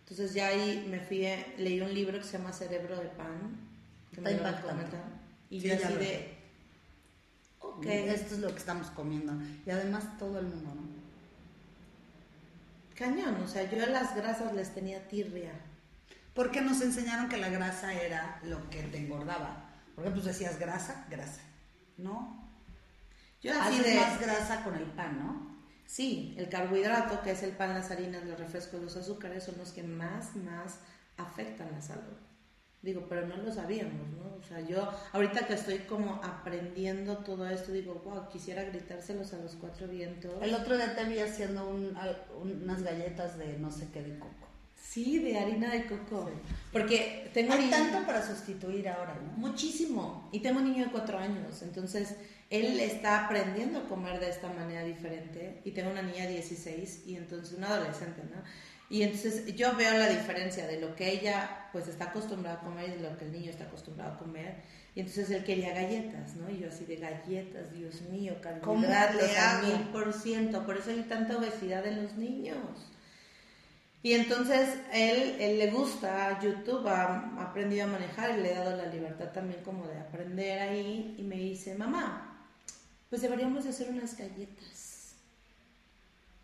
[0.00, 1.26] Entonces ya ahí me fui,
[1.58, 3.58] leí un libro que se llama Cerebro de Pan,
[4.10, 4.96] que me Está lo impactante.
[5.50, 6.36] Y Sí, yo así de,
[7.60, 9.32] ok, Esto es lo que estamos comiendo.
[9.66, 10.94] Y además todo el mundo, ¿no?
[12.94, 15.52] cañón, o sea, yo a las grasas les tenía tirria.
[16.32, 19.70] Porque nos enseñaron que la grasa era lo que te engordaba.
[19.94, 21.40] Porque pues decías grasa, grasa.
[21.96, 22.50] ¿No?
[23.40, 25.54] Yo así Haces de, más grasa con el pan, ¿no?
[25.86, 29.70] sí, el carbohidrato, que es el pan, las harinas, los refrescos, los azúcares, son los
[29.70, 30.78] que más, más
[31.16, 32.16] afectan la salud.
[32.84, 34.36] Digo, pero no lo sabíamos, ¿no?
[34.38, 39.38] O sea, yo ahorita que estoy como aprendiendo todo esto, digo, wow, quisiera gritárselos a
[39.38, 40.32] los cuatro vientos.
[40.42, 41.96] El otro día te vi haciendo un-
[42.42, 44.48] unas galletas de no sé qué de coco.
[44.76, 46.28] Sí, de harina de coco.
[46.30, 46.52] Sí.
[46.70, 49.32] Porque tengo Hay tanto para sustituir ahora, ¿no?
[49.38, 50.28] Muchísimo.
[50.30, 52.14] Y tengo un niño de cuatro años, entonces
[52.50, 55.62] él está aprendiendo a comer de esta manera diferente.
[55.64, 58.42] Y tengo una niña de 16 y entonces una adolescente, ¿no?
[58.94, 62.90] Y entonces yo veo la diferencia de lo que ella pues está acostumbrada a comer
[62.90, 64.54] y de lo que el niño está acostumbrado a comer.
[64.94, 66.48] Y entonces él quería galletas, ¿no?
[66.48, 69.66] Y yo así de galletas, Dios mío, ¿Cómo carbohidratos hago?
[69.66, 70.64] mil por ciento.
[70.64, 72.56] Por eso hay tanta obesidad en los niños.
[74.04, 78.54] Y entonces él, él le gusta YouTube, ha, ha aprendido a manejar y le he
[78.54, 82.46] dado la libertad también como de aprender ahí y me dice, mamá,
[83.10, 85.16] pues deberíamos de hacer unas galletas.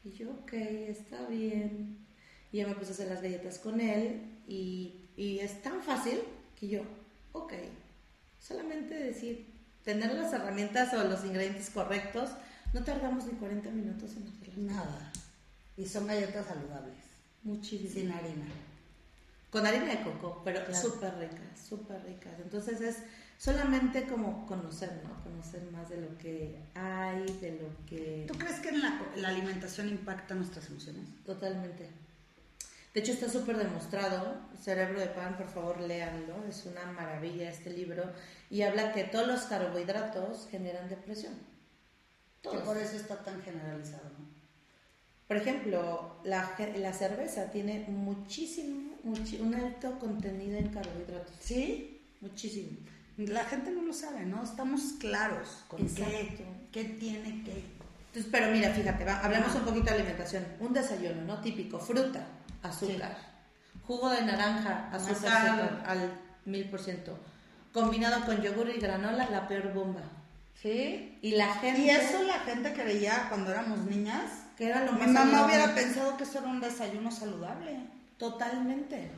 [0.02, 2.10] Y yo, ok, está bien.
[2.52, 6.20] Y ya me puse a hacer las galletas con él y, y es tan fácil
[6.58, 6.82] que yo,
[7.32, 7.52] ok,
[8.40, 9.46] solamente decir,
[9.84, 12.30] tener las herramientas o los ingredientes correctos,
[12.72, 14.58] no tardamos ni 40 minutos en hacerlas.
[14.58, 15.12] Nada.
[15.76, 16.96] Y son galletas saludables,
[17.42, 17.90] Muchísimo.
[17.92, 18.46] sin harina.
[19.50, 20.80] Con harina de coco, pero Claro.
[20.80, 22.32] súper ricas, súper ricas.
[22.40, 22.96] Entonces es
[23.38, 25.22] solamente como conocer, ¿no?
[25.24, 28.26] Conocer más de lo que hay, de lo que...
[28.28, 31.02] ¿Tú crees que en la, la alimentación impacta nuestras emociones?
[31.26, 31.88] Totalmente.
[32.94, 34.37] De hecho está súper demostrado.
[34.61, 36.44] Cerebro de pan, por favor, léanlo.
[36.48, 38.05] Es una maravilla este libro.
[38.50, 41.35] Y habla que todos los carbohidratos generan depresión.
[42.42, 42.62] Que Todos.
[42.62, 44.31] por eso está tan generalizado, ¿no?
[45.29, 51.33] Por ejemplo, la, cerveza tiene muchísimo, muchi- un alto contenido en carbohidratos.
[51.38, 52.00] Sí.
[52.20, 52.76] Muchísimo.
[53.16, 54.42] La gente no lo sabe, ¿no?
[54.42, 56.42] Estamos claros con qué, Exacto.
[56.72, 57.62] qué tiene que...
[58.09, 60.44] Entonces, pero mira, fíjate, va, hablamos un poquito de alimentación.
[60.59, 61.40] Un desayuno, ¿no?
[61.40, 62.26] Típico, fruta,
[62.62, 63.16] azúcar,
[63.87, 65.83] jugo de naranja, azúcar azúcar.
[65.87, 66.12] al
[66.44, 67.18] mil por ciento.
[67.73, 70.03] Combinado con yogur y granola, la peor bomba.
[70.61, 71.18] Sí.
[71.23, 71.81] Y la gente...
[71.81, 74.31] Y eso la gente creía cuando éramos niñas.
[74.57, 75.46] que era lo Mi más mamá saludable.
[75.46, 77.81] hubiera pensado que eso era un desayuno saludable.
[78.18, 79.11] Totalmente.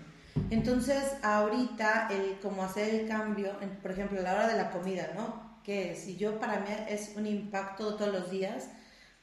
[0.50, 4.70] Entonces, ahorita, el como hacer el cambio, en- por ejemplo, a la hora de la
[4.70, 5.58] comida, ¿no?
[5.64, 8.68] Que si yo para mí es un impacto todos los días,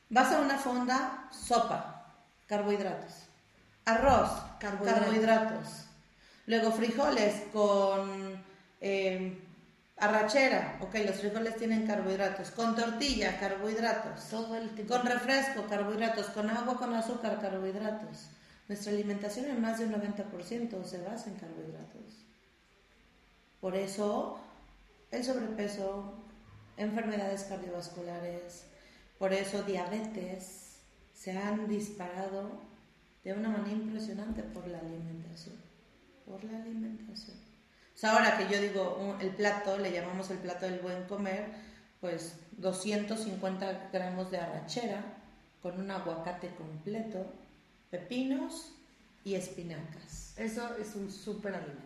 [0.10, 2.06] vas a una fonda, sopa,
[2.48, 3.29] carbohidratos,
[3.91, 4.99] arroz, Carbohidratos.
[5.04, 5.86] carbohidratos,
[6.47, 8.43] luego frijoles con
[8.82, 9.38] eh,
[9.97, 14.95] arrachera, ok, los frijoles tienen carbohidratos, con tortilla, carbohidratos, Todo el tiempo.
[14.95, 18.30] con refresco, carbohidratos, con agua, con azúcar, carbohidratos.
[18.67, 22.25] Nuestra alimentación en más de un 90% se basa en carbohidratos.
[23.60, 24.39] Por eso
[25.12, 26.13] el sobrepeso,
[26.78, 28.65] enfermedades cardiovasculares,
[29.17, 30.78] por eso diabetes
[31.13, 32.62] se han disparado
[33.24, 35.56] de una manera impresionante por la alimentación.
[36.26, 37.38] Por la alimentación.
[37.96, 41.48] O sea, ahora que yo digo el plato, le llamamos el plato del buen comer,
[42.00, 45.04] pues 250 gramos de arrachera
[45.62, 47.26] con un aguacate completo,
[47.90, 48.74] pepinos
[49.24, 50.34] y espinacas.
[50.38, 51.84] Eso es un súper alimento.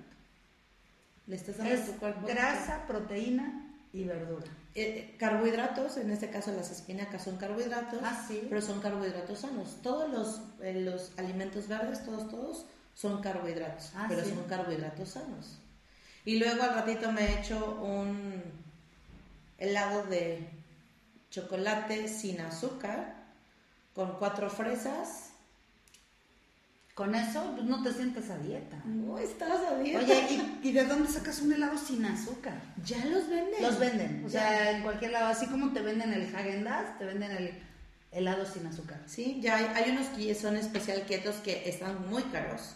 [1.25, 4.51] Le estás dando Es tu cuerpo grasa, proteína y verdura.
[4.75, 8.47] Eh, carbohidratos, en este caso las espinacas son carbohidratos, Ah, sí.
[8.49, 9.77] pero son carbohidratos sanos.
[9.83, 14.29] Todos los, eh, los alimentos verdes, todos, todos, son carbohidratos, Ah, pero sí.
[14.31, 15.59] son carbohidratos sanos.
[16.25, 18.41] Y luego al ratito me he hecho un
[19.59, 20.49] helado de
[21.29, 23.15] chocolate sin azúcar,
[23.93, 25.32] con cuatro fresas.
[26.93, 28.77] Con eso pues, no te sientes a dieta.
[28.85, 29.99] No estás a dieta.
[29.99, 30.27] Oye,
[30.61, 32.61] ¿y, y de dónde sacas un helado sin azúcar?
[32.85, 33.61] ya los venden.
[33.63, 34.23] Los venden.
[34.25, 34.39] O Ya.
[34.41, 35.27] sea, en cualquier lado.
[35.27, 37.63] Así como te venden el Häagen-Dazs, te venden el
[38.11, 39.01] helado sin azúcar.
[39.07, 42.75] Sí, ya hay, hay unos que son especial ketos que están muy caros,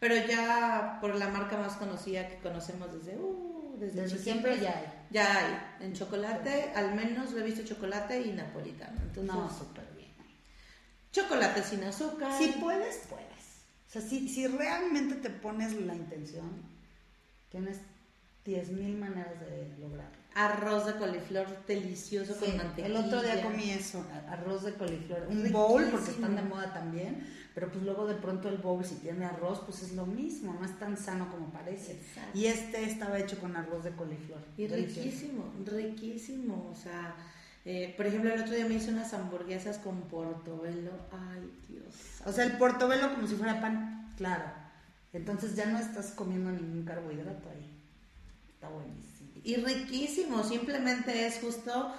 [0.00, 4.86] pero ya por la marca más conocida que conocemos desde, uh, desde, siempre ya hay.
[5.10, 9.00] Ya hay, en chocolate, al menos lo he visto chocolate y napolitano.
[9.02, 10.10] Entonces, No, súper bien.
[11.12, 12.32] chocolate sin azúcar.
[12.36, 13.31] Si puedes, puedes.
[13.92, 16.50] O sea, si, si realmente te pones la intención,
[17.50, 17.76] tienes
[18.46, 20.16] 10.000 maneras de lograrlo.
[20.34, 22.86] Arroz de coliflor delicioso con mantequilla.
[22.86, 25.26] El otro día comí eso, arroz de coliflor.
[25.28, 27.22] Un bowl, porque están de moda también,
[27.54, 30.64] pero pues luego de pronto el bowl, si tiene arroz, pues es lo mismo, no
[30.64, 32.00] es tan sano como parece.
[32.32, 34.40] Y este estaba hecho con arroz de coliflor.
[34.56, 36.70] Y riquísimo, riquísimo.
[36.72, 37.14] O sea,
[37.64, 40.92] eh, por ejemplo, el otro día me hice unas hamburguesas con portobelo.
[41.10, 41.94] Ay, Dios.
[42.24, 44.44] O sea, el portobelo como si fuera pan, claro.
[45.12, 47.70] Entonces ya no estás comiendo ningún carbohidrato ahí.
[48.54, 49.12] Está buenísimo
[49.44, 50.44] y riquísimo.
[50.44, 51.92] Simplemente es justo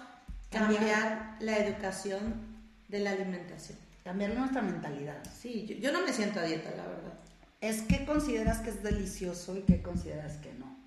[0.49, 2.36] cambiar la educación
[2.88, 3.78] de la alimentación.
[4.04, 5.23] Cambiar nuestra mentalidad.
[5.39, 7.13] Sí, yo, no me siento a dieta, la verdad.
[7.62, 10.78] Es que consideras que es delicioso y qué consideras que no.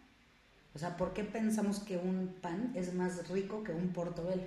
[0.74, 4.42] O sea, ¿por qué pensamos que un pan es más rico que un portobelo?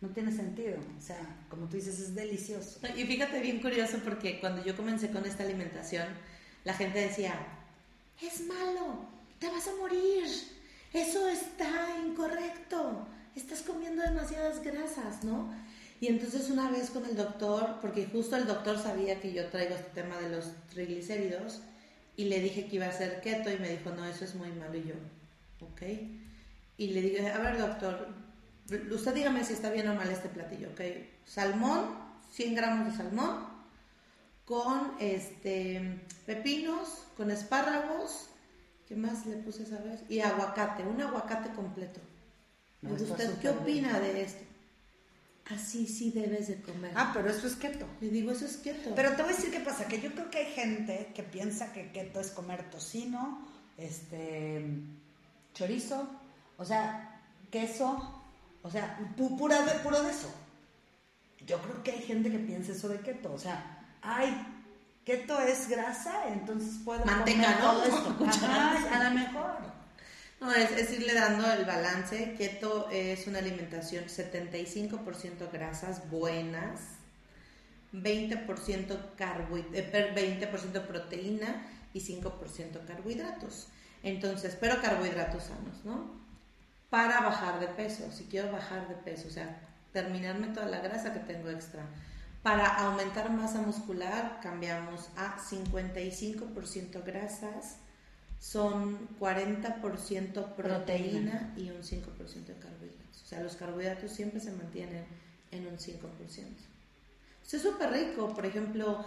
[0.00, 0.76] No tiene sentido.
[0.98, 2.78] O sea, como tú dices, es delicioso.
[2.96, 6.06] Y fíjate bien curioso porque cuando yo comencé con esta alimentación,
[6.64, 7.34] la gente decía,
[8.22, 9.06] es malo,
[9.38, 10.24] te vas a morir,
[10.92, 15.52] eso está incorrecto, estás comiendo demasiadas grasas, ¿no?
[16.00, 19.74] Y entonces una vez con el doctor, porque justo el doctor sabía que yo traigo
[19.74, 21.60] este tema de los triglicéridos,
[22.16, 24.50] y le dije que iba a hacer keto y me dijo, no, eso es muy
[24.50, 24.94] malo y yo,
[25.60, 25.82] ¿ok?
[26.76, 28.08] Y le dije, a ver doctor,
[28.90, 30.80] usted dígame si está bien o mal este platillo, ¿ok?
[31.24, 31.96] Salmón,
[32.32, 33.46] 100 gramos de salmón,
[34.44, 38.28] con este, pepinos, con espárragos,
[38.88, 40.00] ¿Qué más le puse esa vez?
[40.08, 42.00] Y aguacate, un aguacate completo.
[42.82, 44.42] ¿Usted qué opina de esto?
[45.44, 46.92] Así sí debes de comer.
[46.94, 47.86] Ah, pero eso es keto.
[48.00, 48.94] Le digo, eso es keto.
[48.94, 51.72] Pero te voy a decir qué pasa, que yo creo que hay gente que piensa
[51.72, 54.64] que keto es comer tocino, este,
[55.52, 56.08] chorizo,
[56.56, 58.17] o sea, queso,
[58.62, 60.32] o sea, pura de, puro de eso.
[61.46, 64.36] Yo creo que hay gente que piensa eso de keto, o sea, hay
[65.04, 68.16] keto es grasa, entonces puedo Manteca, todo esto.
[68.92, 69.78] a lo mejor.
[70.40, 72.34] No, es, es, irle dando el balance.
[72.38, 76.80] Keto es una alimentación 75% grasas buenas,
[77.92, 83.68] 20% carbo, 20% proteína y 5% carbohidratos.
[84.02, 86.18] Entonces, pero carbohidratos sanos, ¿no?
[86.90, 89.60] Para bajar de peso, si quiero bajar de peso, o sea,
[89.92, 91.84] terminarme toda la grasa que tengo extra
[92.42, 97.76] para aumentar masa muscular cambiamos a 55% grasas,
[98.40, 103.22] son 40% proteína, y un 5% de carbohidratos.
[103.22, 105.04] O sea, los carbohidratos siempre se mantienen
[105.50, 105.98] en un 5%.
[107.42, 109.04] Esto es súper rico, por ejemplo,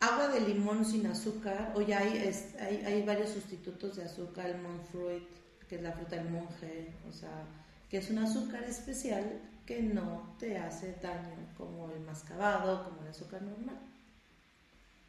[0.00, 4.58] agua de limón sin azúcar, hoy hay, hay, hay varios sustitutos de azúcar, el
[4.90, 5.28] fruit,
[5.68, 7.44] que es la fruta del monje, o sea,
[7.90, 13.08] que es un azúcar especial que no te hace daño como el mascabado, como el
[13.08, 13.78] azúcar normal.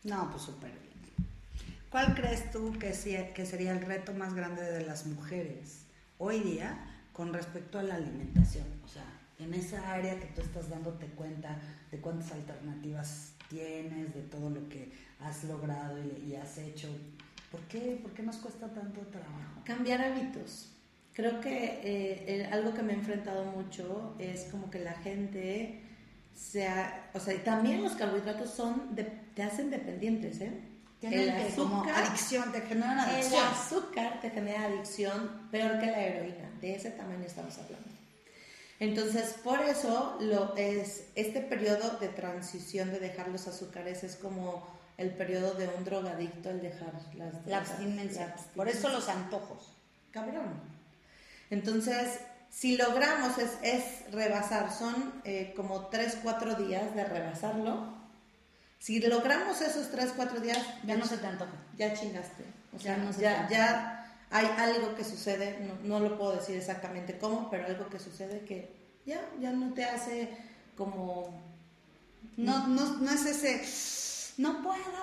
[0.03, 0.89] No, pues súper bien.
[1.89, 2.93] ¿Cuál crees tú que,
[3.33, 5.85] que sería el reto más grande de las mujeres
[6.19, 6.77] hoy día
[7.13, 8.67] con respecto a la alimentación?
[8.85, 9.05] O sea,
[9.39, 11.57] en esa área que tú estás dándote cuenta
[11.89, 16.89] de cuántas alternativas tienes, de todo lo que has logrado y, has hecho.
[17.51, 19.61] ¿Por qué, ¿Por qué nos cuesta tanto trabajo?
[19.65, 20.69] Cambiar hábitos
[21.19, 25.81] creo que eh, algo que me he enfrentado mucho es como que la gente
[26.33, 30.53] sea, o sea, también los carbohidratos son, te hacen dependientes, ¿eh?
[31.01, 33.41] el azúcar, adicción, te generan adicción.
[33.41, 37.89] El azúcar te genera adicción peor que la heroína, de ese tamaño estamos hablando.
[38.79, 44.65] Entonces, por eso lo es este periodo de transición de dejar los azúcares es como
[44.99, 48.35] el periodo de un drogadicto al dejar las la abstinencia.
[48.53, 49.73] Por eso los antojos.
[50.11, 50.59] Cabrón.
[51.49, 52.19] Entonces,
[52.49, 57.97] si logramos es, rebasar, son eh, como 3, 4 días de rebasarlo.
[58.77, 61.55] Si logramos esos 3, 4 días, ya no se te antoja.
[61.77, 62.43] Ya chingaste.
[62.75, 67.65] O sea, ya, ya, hay algo que sucede, no, lo puedo decir exactamente cómo, pero
[67.65, 68.69] algo que sucede que
[69.05, 70.29] ya, ya no te hace
[70.75, 71.41] como...
[72.35, 73.65] No, no, no es ese,
[74.39, 74.99] no puedo,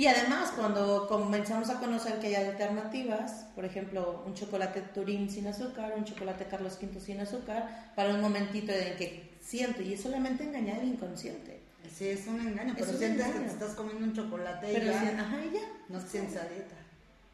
[0.00, 5.46] y además, cuando comenzamos a conocer que hay alternativas, por ejemplo, un chocolate Turín sin
[5.46, 10.00] azúcar, un chocolate Carlos V sin azúcar, para un momentito en que siento, y es
[10.00, 11.60] solamente engañar el inconsciente.
[11.94, 15.44] Sí, es un engaño, pero sientes que te estás comiendo un chocolate y ya, ajá,
[15.44, 15.68] y ya.
[15.90, 16.76] no sientes a dieta.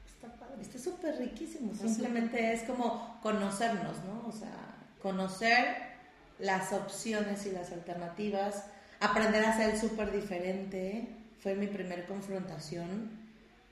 [0.09, 0.61] Está padre.
[0.61, 1.72] Está súper riquísimo.
[1.72, 4.26] Simplemente es como conocernos, ¿no?
[4.26, 5.76] O sea, conocer
[6.41, 8.64] las opciones y las alternativas,
[8.99, 11.15] aprender a ser súper diferente,
[11.47, 13.09] fue mi primer confrontación.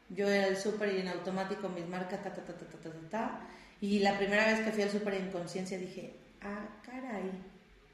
[0.09, 3.09] Yo era el súper y en automático mis marcas, ta, ta, ta, ta, ta, ta,
[3.11, 3.41] ta,
[3.81, 7.33] Y la primera vez que fui al súper en conciencia dije, ah, caray,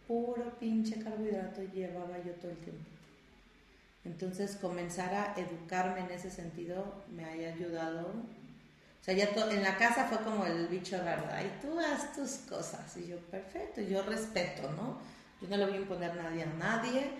[0.07, 2.85] puro pinche carbohidrato llevaba yo todo el tiempo.
[4.05, 8.09] Entonces comenzar a educarme en ese sentido me haya ayudado.
[8.09, 12.33] O sea, ya en la casa fue como el bicho raro, ay, tú haz tus
[12.47, 12.99] cosas.
[12.99, 14.99] Y yo, perfecto, yo respeto, ¿no?
[15.41, 17.13] Yo no le voy a imponer nadie a nadie.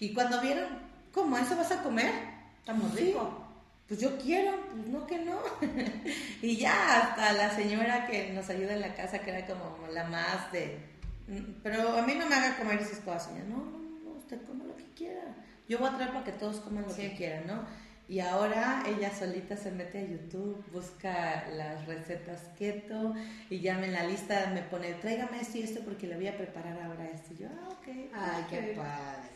[0.00, 1.36] Y cuando vieron, ¿cómo?
[1.36, 2.12] ¿Eso vas a comer?
[2.60, 3.44] Está muy rico.
[3.88, 5.38] Pues yo quiero, pues no que no.
[6.42, 10.04] y ya hasta la señora que nos ayuda en la casa, que era como la
[10.04, 10.78] más de...
[11.26, 13.46] Mm, pero a mí no me haga comer esas cosas, señora.
[13.46, 15.34] No, no, no, usted coma lo que quiera.
[15.68, 17.64] Yo voy a traer para que todos coman lo que quieran, ¿no?
[18.08, 23.14] Y ahora ella solita se mete a YouTube, busca las recetas keto
[23.50, 26.36] y ya en la lista me pone, tráigame esto y esto porque le voy a
[26.36, 27.34] preparar ahora esto.
[27.34, 27.88] Y yo, ah, ok.
[28.14, 29.28] Ay, qué padre.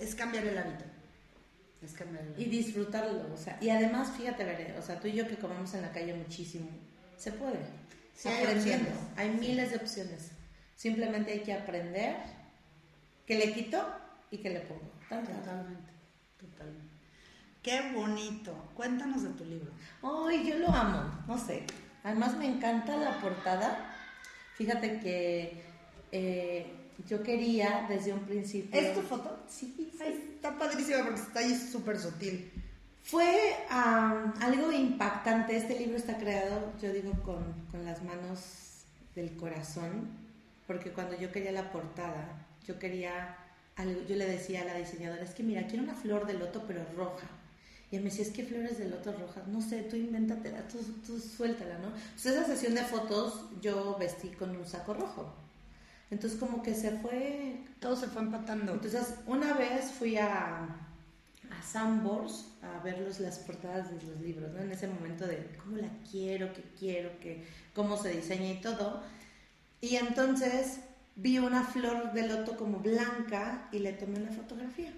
[0.00, 0.93] Es cambiar el hábito.
[1.84, 2.38] Es.
[2.38, 5.72] Y disfrutarlo, o sea, y además, fíjate, Veré, o sea, tú y yo que comemos
[5.74, 6.68] en la calle muchísimo,
[7.16, 7.60] se puede.
[8.14, 8.90] Sí, aprendiendo.
[9.16, 10.30] Hay, hay miles de opciones.
[10.76, 12.16] Simplemente hay que aprender
[13.26, 13.84] que le quito
[14.30, 14.92] y que le pongo.
[15.08, 15.92] Totalmente,
[16.38, 16.94] totalmente.
[17.62, 18.52] Qué bonito.
[18.74, 19.72] Cuéntanos de tu libro.
[20.02, 21.64] Ay, yo lo amo, no sé.
[22.02, 23.90] Además me encanta la portada.
[24.56, 25.62] Fíjate que
[26.12, 28.80] eh, yo quería desde un principio...
[28.80, 29.38] ¿Es tu foto?
[29.48, 29.90] Sí.
[30.00, 32.50] está padrísima porque está ahí súper sutil.
[33.02, 35.56] Fue algo impactante.
[35.56, 38.84] Este libro está creado, yo digo, con, con las manos
[39.14, 40.08] del corazón,
[40.66, 43.36] porque cuando yo quería la portada, yo quería
[44.08, 46.84] yo le decía a la diseñadora, es que mira, quiero una flor de loto pero
[46.96, 47.26] roja.
[47.90, 50.78] Y él me decía, es que flores de loto rojas, no sé, tú invéntatela, tú,
[51.06, 51.88] tú suéltala, ¿no?
[51.88, 55.32] Entonces esa sesión de fotos yo vestí con un saco rojo.
[56.10, 57.60] Entonces como que se fue...
[57.80, 58.72] Todo se fue empatando.
[58.72, 60.64] Entonces una vez fui a,
[61.50, 64.60] a Sambors a ver las portadas de los libros, ¿no?
[64.60, 67.44] En ese momento de cómo la quiero, qué quiero, qué,
[67.74, 69.02] cómo se diseña y todo.
[69.80, 70.80] Y entonces
[71.16, 74.92] vi una flor de loto como blanca y le tomé una fotografía.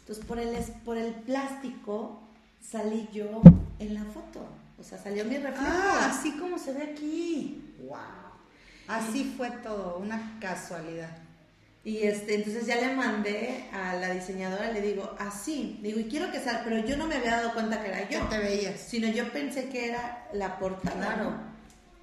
[0.00, 2.20] Entonces por el, por el plástico
[2.60, 3.42] salí yo
[3.78, 4.46] en la foto.
[4.78, 5.64] O sea, salió mi reflejo.
[5.64, 7.74] Ah, así como se ve aquí.
[7.88, 8.21] Wow.
[8.92, 11.10] Así fue todo, una casualidad.
[11.84, 16.30] Y este, entonces ya le mandé a la diseñadora, le digo, así, digo, y quiero
[16.30, 18.20] que salga, pero yo no me había dado cuenta que era yo.
[18.28, 18.78] te veías.
[18.78, 20.94] Sino yo pensé que era la portada.
[20.94, 21.32] Claro.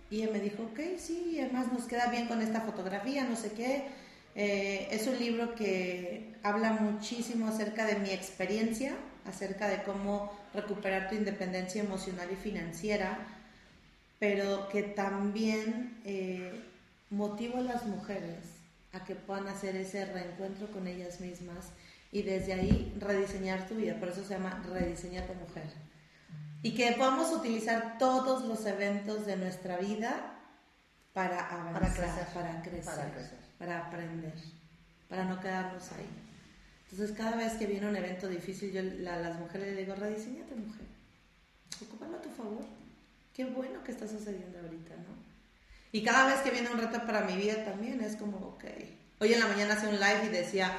[0.10, 3.52] Y él me dijo, ok, sí, además nos queda bien con esta fotografía, no sé
[3.52, 3.84] qué.
[4.36, 11.10] Eh, es un libro que habla muchísimo acerca de mi experiencia, acerca de cómo recuperar
[11.10, 13.20] tu independencia emocional y financiera,
[14.18, 16.69] pero que también eh,
[17.10, 18.38] motiva a las mujeres
[18.93, 21.70] a que puedan hacer ese reencuentro con ellas mismas
[22.12, 23.99] y desde ahí rediseñar tu vida.
[23.99, 25.70] Por eso se llama Rediseñar tu mujer
[26.62, 30.36] y que podamos utilizar todos los eventos de nuestra vida
[31.14, 34.34] para avanzar, para crecer, para crecer, para, aprender,
[35.07, 36.07] para no quedarnos ahí.
[36.91, 40.55] Entonces, cada vez que viene un evento difícil, yo a las mujeres les digo, rediseñate
[40.55, 40.86] mujer,
[41.82, 42.66] ocúpalo a tu favor.
[43.34, 45.29] Qué bueno que está sucediendo ahorita, ¿no?
[45.92, 48.66] Y cada vez que viene un reto para mi vida también es como, ok.
[49.20, 50.72] Hoy en la mañana hice un live y decía,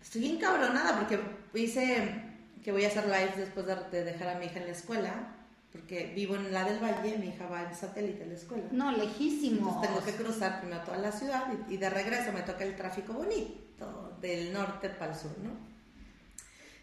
[0.00, 1.20] estoy encabronada porque
[1.54, 2.30] hice
[2.62, 5.34] que voy a hacer live después de, dejar a mi hija en la escuela,
[5.72, 8.64] porque vivo en la del Valle, mi hija va en satélite a la escuela.
[8.70, 9.68] No, lejísimo.
[9.68, 13.12] Entonces tengo que cruzar primero toda la ciudad y, de regreso me toca el tráfico
[13.12, 15.69] bonito del norte para el sur, ¿no?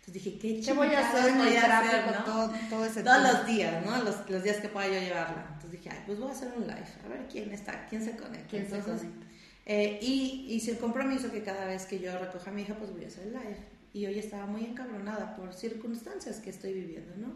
[0.08, 3.45] Entonces dije, ¿qué, ¿Qué voy a hacer en el tráfico todo, todo ese Todos los
[3.45, 4.03] días, ¿no?
[4.03, 5.45] Los, los, días que pueda yo llevarla.
[5.47, 8.16] Entonces dije, ay, pues voy a hacer un live, a ver quién está, quién se
[8.16, 8.47] conecta.
[8.47, 9.28] ¿Quién se conecta?
[9.66, 12.93] Eh, y hice el compromiso que cada vez que yo recoja a mi hija, pues
[12.93, 13.58] voy a hacer el live
[13.91, 17.34] y hoy estaba muy encabronada por circunstancias que estoy viviendo, ¿no?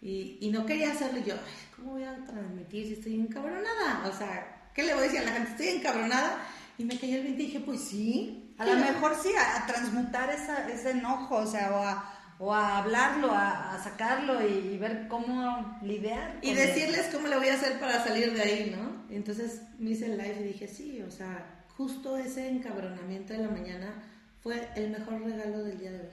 [0.00, 1.36] Y, y no quería hacerlo yo,
[1.76, 4.08] ¿cómo voy a transmitir si estoy encabronada?
[4.08, 5.50] O sea, ¿qué le voy a decir a la gente?
[5.52, 6.48] Estoy encabronada.
[6.78, 8.51] Y me cayó el 20 y dije, pues sí.
[8.62, 12.78] A lo mejor sí, a, transmutar esa, ese enojo, o sea, o a, o a
[12.78, 16.38] hablarlo, a, a sacarlo y, ver cómo lidiar.
[16.42, 19.02] Y decirles cómo le voy a hacer para salir de ahí, ¿no?
[19.14, 23.50] entonces me hice el live y dije, sí, o sea, justo ese encabronamiento de la
[23.50, 24.02] mañana
[24.42, 26.06] fue el mejor regalo del día de hoy.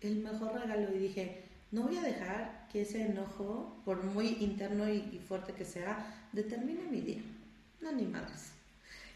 [0.00, 0.94] El mejor regalo.
[0.94, 5.64] Y dije, no voy a dejar que ese enojo, por muy interno y, fuerte que
[5.64, 7.22] sea, determine mi día.
[7.80, 8.52] No, ni madres.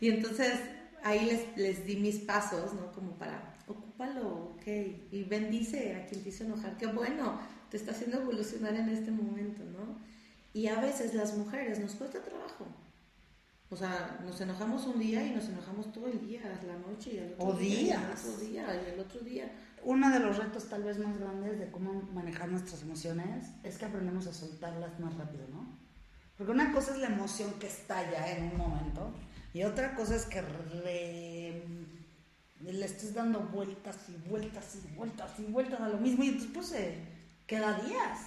[0.00, 0.60] Y entonces
[1.08, 2.92] ahí les, les di mis pasos, ¿no?
[2.92, 4.66] Como para, ocúpalo, ok.
[5.10, 6.76] Y bendice a quien te hizo enojar.
[6.76, 7.40] Qué bueno,
[7.70, 9.98] te está haciendo evolucionar en este momento, ¿no?
[10.52, 12.66] Y a veces las mujeres nos cuesta trabajo
[13.70, 17.18] o sea, nos enojamos un día y nos enojamos todo el día, la noche y
[17.18, 17.98] el otro o día.
[17.98, 18.24] Días.
[18.24, 19.52] O día y el otro día.
[19.84, 23.84] Uno de los retos tal vez más grandes de cómo manejar nuestras emociones es que
[23.84, 25.76] aprendemos a soltarlas más rápido, ¿no?
[26.38, 29.12] Porque una cosa es la emoción que estalla en un momento
[29.54, 30.42] y otra cosa es que
[32.60, 36.50] le estés dando vueltas y vueltas y vueltas y vueltas a lo mismo y entonces
[36.54, 36.94] pues se
[37.46, 38.18] queda días.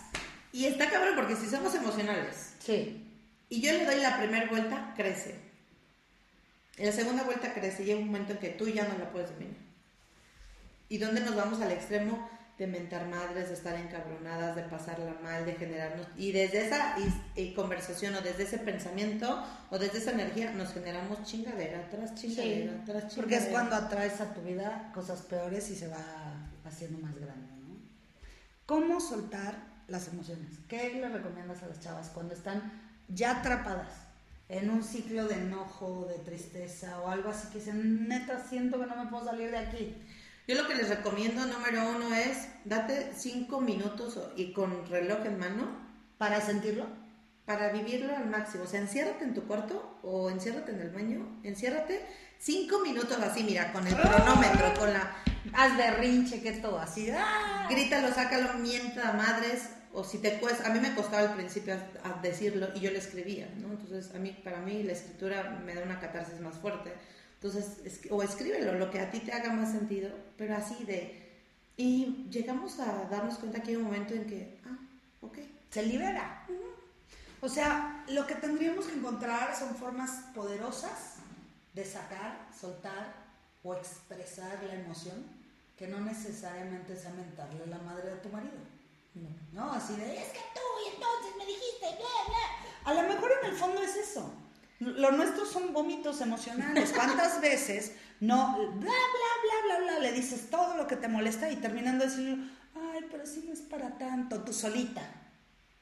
[0.51, 3.07] Y está cabrón porque si somos emocionales Sí.
[3.49, 5.35] y yo le doy la primera vuelta, crece.
[6.77, 9.11] En la segunda vuelta crece y llega un momento en que tú ya no la
[9.11, 9.55] puedes dominar.
[10.89, 12.29] ¿Y dónde nos vamos al extremo?
[12.61, 16.05] De mentar madres, de estar encabronadas, de pasarla mal, de generarnos.
[16.15, 16.95] Y desde esa
[17.35, 22.73] y conversación o desde ese pensamiento o desde esa energía nos generamos chingadera tras chingadera
[22.85, 23.15] tras chingadera.
[23.15, 26.05] Porque es cuando atraes a tu vida cosas peores y se va
[26.63, 27.79] haciendo más grande, ¿no?
[28.67, 29.55] ¿Cómo soltar
[29.87, 30.59] las emociones?
[30.67, 32.71] ¿Qué le recomiendas a las chavas cuando están
[33.07, 33.91] ya atrapadas
[34.49, 38.85] en un ciclo de enojo, de tristeza o algo así que dicen, neta, siento que
[38.85, 39.95] no me puedo salir de aquí?
[40.51, 45.39] Yo lo que les recomiendo, número uno, es date cinco minutos y con reloj en
[45.39, 45.63] mano
[46.17, 46.87] Para sentirlo.
[47.45, 48.65] para vivirlo al máximo.
[48.65, 52.05] O sea, enciérrate en tu cuarto o enciérrate en el baño, enciérrate
[52.37, 55.15] cinco minutos así, mira, con el cronómetro, con la...
[55.53, 57.09] Haz berrinche, que todo así.
[57.11, 57.67] ¡ah!
[57.69, 62.09] Grítalo, sácalo, mienta madres, o si te cuesta, a mí me costaba al principio a-
[62.09, 63.69] a decirlo y yo lo escribía, ¿no?
[63.69, 66.91] Entonces, a mí, para mí la escritura me da una catarsis más fuerte.
[67.41, 71.17] Entonces, es- o escríbelo, lo que a ti te haga más sentido, pero así de...
[71.75, 74.77] Y llegamos a darnos cuenta que hay un momento en que, ah,
[75.21, 75.39] ok,
[75.71, 76.45] se libera.
[77.41, 81.15] O sea, lo que tendríamos que encontrar son formas poderosas
[81.73, 83.15] de sacar, soltar
[83.63, 85.25] o expresar la emoción
[85.75, 88.53] que no necesariamente sea mentarle la madre de tu marido.
[89.15, 89.29] no.
[89.65, 89.71] ¿No?
[89.73, 92.91] Así de, es que tú y entonces me dijiste, bla, bla.
[92.91, 94.31] A lo mejor en el fondo es eso.
[94.81, 96.91] Lo nuestro son vómitos emocionales.
[96.91, 101.51] ¿Cuántas veces no, bla, bla, bla, bla, bla, le dices todo lo que te molesta
[101.51, 105.01] y terminando de decir, ay, pero sí no es para tanto, tú solita.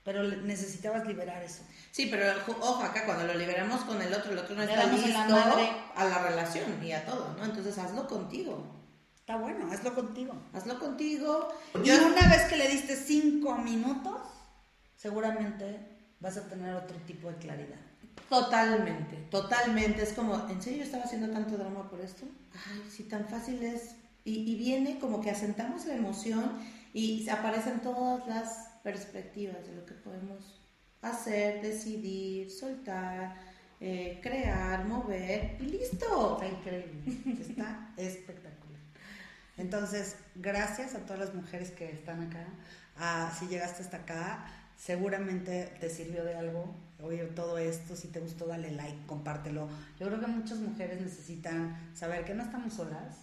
[0.03, 1.63] Pero necesitabas liberar eso.
[1.91, 2.25] Sí, pero
[2.59, 5.69] ojo, acá cuando lo liberamos con el otro, el otro no está listo la madre.
[5.95, 7.45] a la relación y a todo, ¿no?
[7.45, 8.75] Entonces hazlo contigo,
[9.15, 10.33] Está bueno, hazlo contigo.
[10.53, 11.49] hazlo contigo.
[11.83, 14.19] Y una vez que le diste cinco minutos,
[14.95, 15.87] seguramente
[16.19, 17.77] vas a tener otro tipo de claridad.
[18.29, 20.03] Totalmente, totalmente.
[20.03, 22.25] Es como, ¿en serio estaba haciendo tanto drama por esto?
[22.53, 23.95] Ay, sí, tan fácil es.
[24.23, 26.59] Y, y viene como que asentamos la emoción
[26.93, 30.59] y aparecen todas las perspectivas de lo que podemos
[31.01, 33.35] hacer, decidir, soltar,
[33.79, 36.39] eh, crear, mover y listo.
[36.41, 38.79] Está increíble, está espectacular.
[39.57, 42.45] Entonces, gracias a todas las mujeres que están acá.
[42.97, 44.45] Ah, si llegaste hasta acá,
[44.77, 47.95] seguramente te sirvió de algo oír todo esto.
[47.95, 49.67] Si te gustó, dale like, compártelo.
[49.99, 53.15] Yo creo que muchas mujeres necesitan saber que no estamos solas.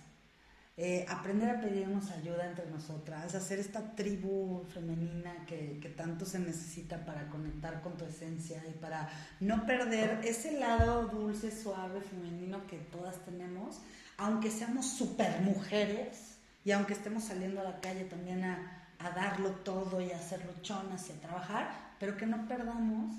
[0.79, 6.39] eh, aprender a pedirnos ayuda entre nosotras, hacer esta tribu femenina que, que tanto se
[6.39, 9.09] necesita para conectar con tu esencia y para
[9.41, 13.81] no perder ese lado dulce, suave, femenino que todas tenemos,
[14.19, 19.51] aunque seamos super mujeres y aunque estemos saliendo a la calle también a, a darlo
[19.65, 23.15] todo y a hacer luchonas y a trabajar, pero que no perdamos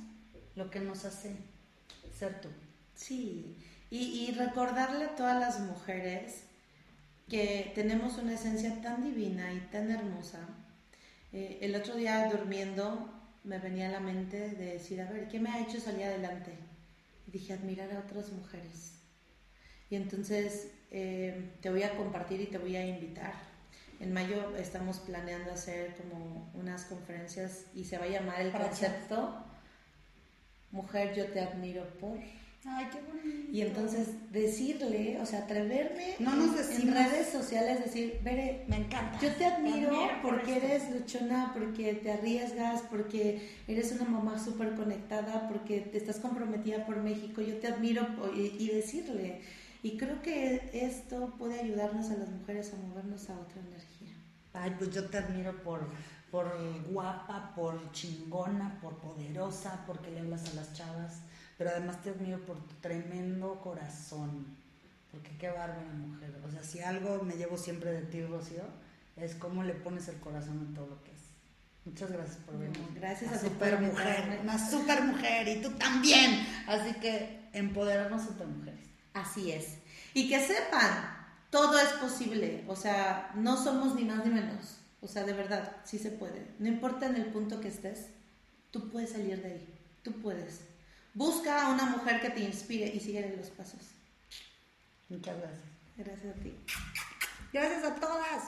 [0.58, 1.38] lo que nos hace
[2.18, 2.50] ser tú.
[2.96, 3.56] Sí,
[3.90, 6.44] y, y recordarle a todas las mujeres
[7.30, 10.40] que tenemos una esencia tan divina y tan hermosa.
[11.32, 15.40] Eh, el otro día durmiendo me venía a la mente de decir, a ver, ¿qué
[15.40, 16.52] me ha hecho salir adelante?
[17.28, 18.94] Y dije, admirar a otras mujeres.
[19.90, 23.34] Y entonces eh, te voy a compartir y te voy a invitar.
[24.00, 29.47] En mayo estamos planeando hacer como unas conferencias y se va a llamar el concepto
[30.72, 32.18] Mujer, yo te admiro por...
[32.70, 33.50] Ay, qué bonito.
[33.52, 39.18] Y entonces decirle, o sea, atreverme No nos en- redes sociales, decir, Bere, me encanta.
[39.22, 40.66] yo te admiro admiro por porque esto".
[40.66, 46.86] eres luchona, porque te arriesgas, porque eres una mamá súper conectada, porque te estás comprometida
[46.86, 48.06] por México, yo te admiro
[48.36, 49.40] y decirle.
[49.82, 54.14] Y creo que esto puede ayudarnos a las mujeres a movernos a otra energía.
[54.54, 55.88] Ay, pues yo te admiro por,
[56.32, 56.48] por
[56.90, 61.22] guapa, por chingona, por poderosa, porque le hablas a las chavas,
[61.58, 64.46] pero además te admiro por tu tremendo corazón,
[65.12, 66.40] porque qué bárbara mujer.
[66.46, 68.64] O sea, si algo me llevo siempre de ti, Rocío,
[69.16, 71.18] es cómo le pones el corazón a todo lo que es.
[71.86, 72.78] Muchas gracias por venir.
[72.78, 76.46] No, gracias a super mujer, una super mujer, y tú también.
[76.68, 78.86] Así que empoderarnos entre mujeres.
[79.14, 79.78] Así es.
[80.14, 81.16] Y que sepan,
[81.50, 82.66] todo es posible.
[82.68, 84.77] O sea, no somos ni más ni menos.
[85.02, 86.48] O sea, de verdad, sí se puede.
[86.60, 88.08] No importa en el punto que estés,
[88.72, 89.68] tú puedes salir de ahí.
[90.04, 90.62] Tú puedes.
[91.14, 93.82] Busca a una mujer que te inspire y síguele los pasos.
[95.10, 95.64] Muchas gracias.
[95.98, 96.56] Gracias a ti.
[97.54, 98.44] Gracias a todas.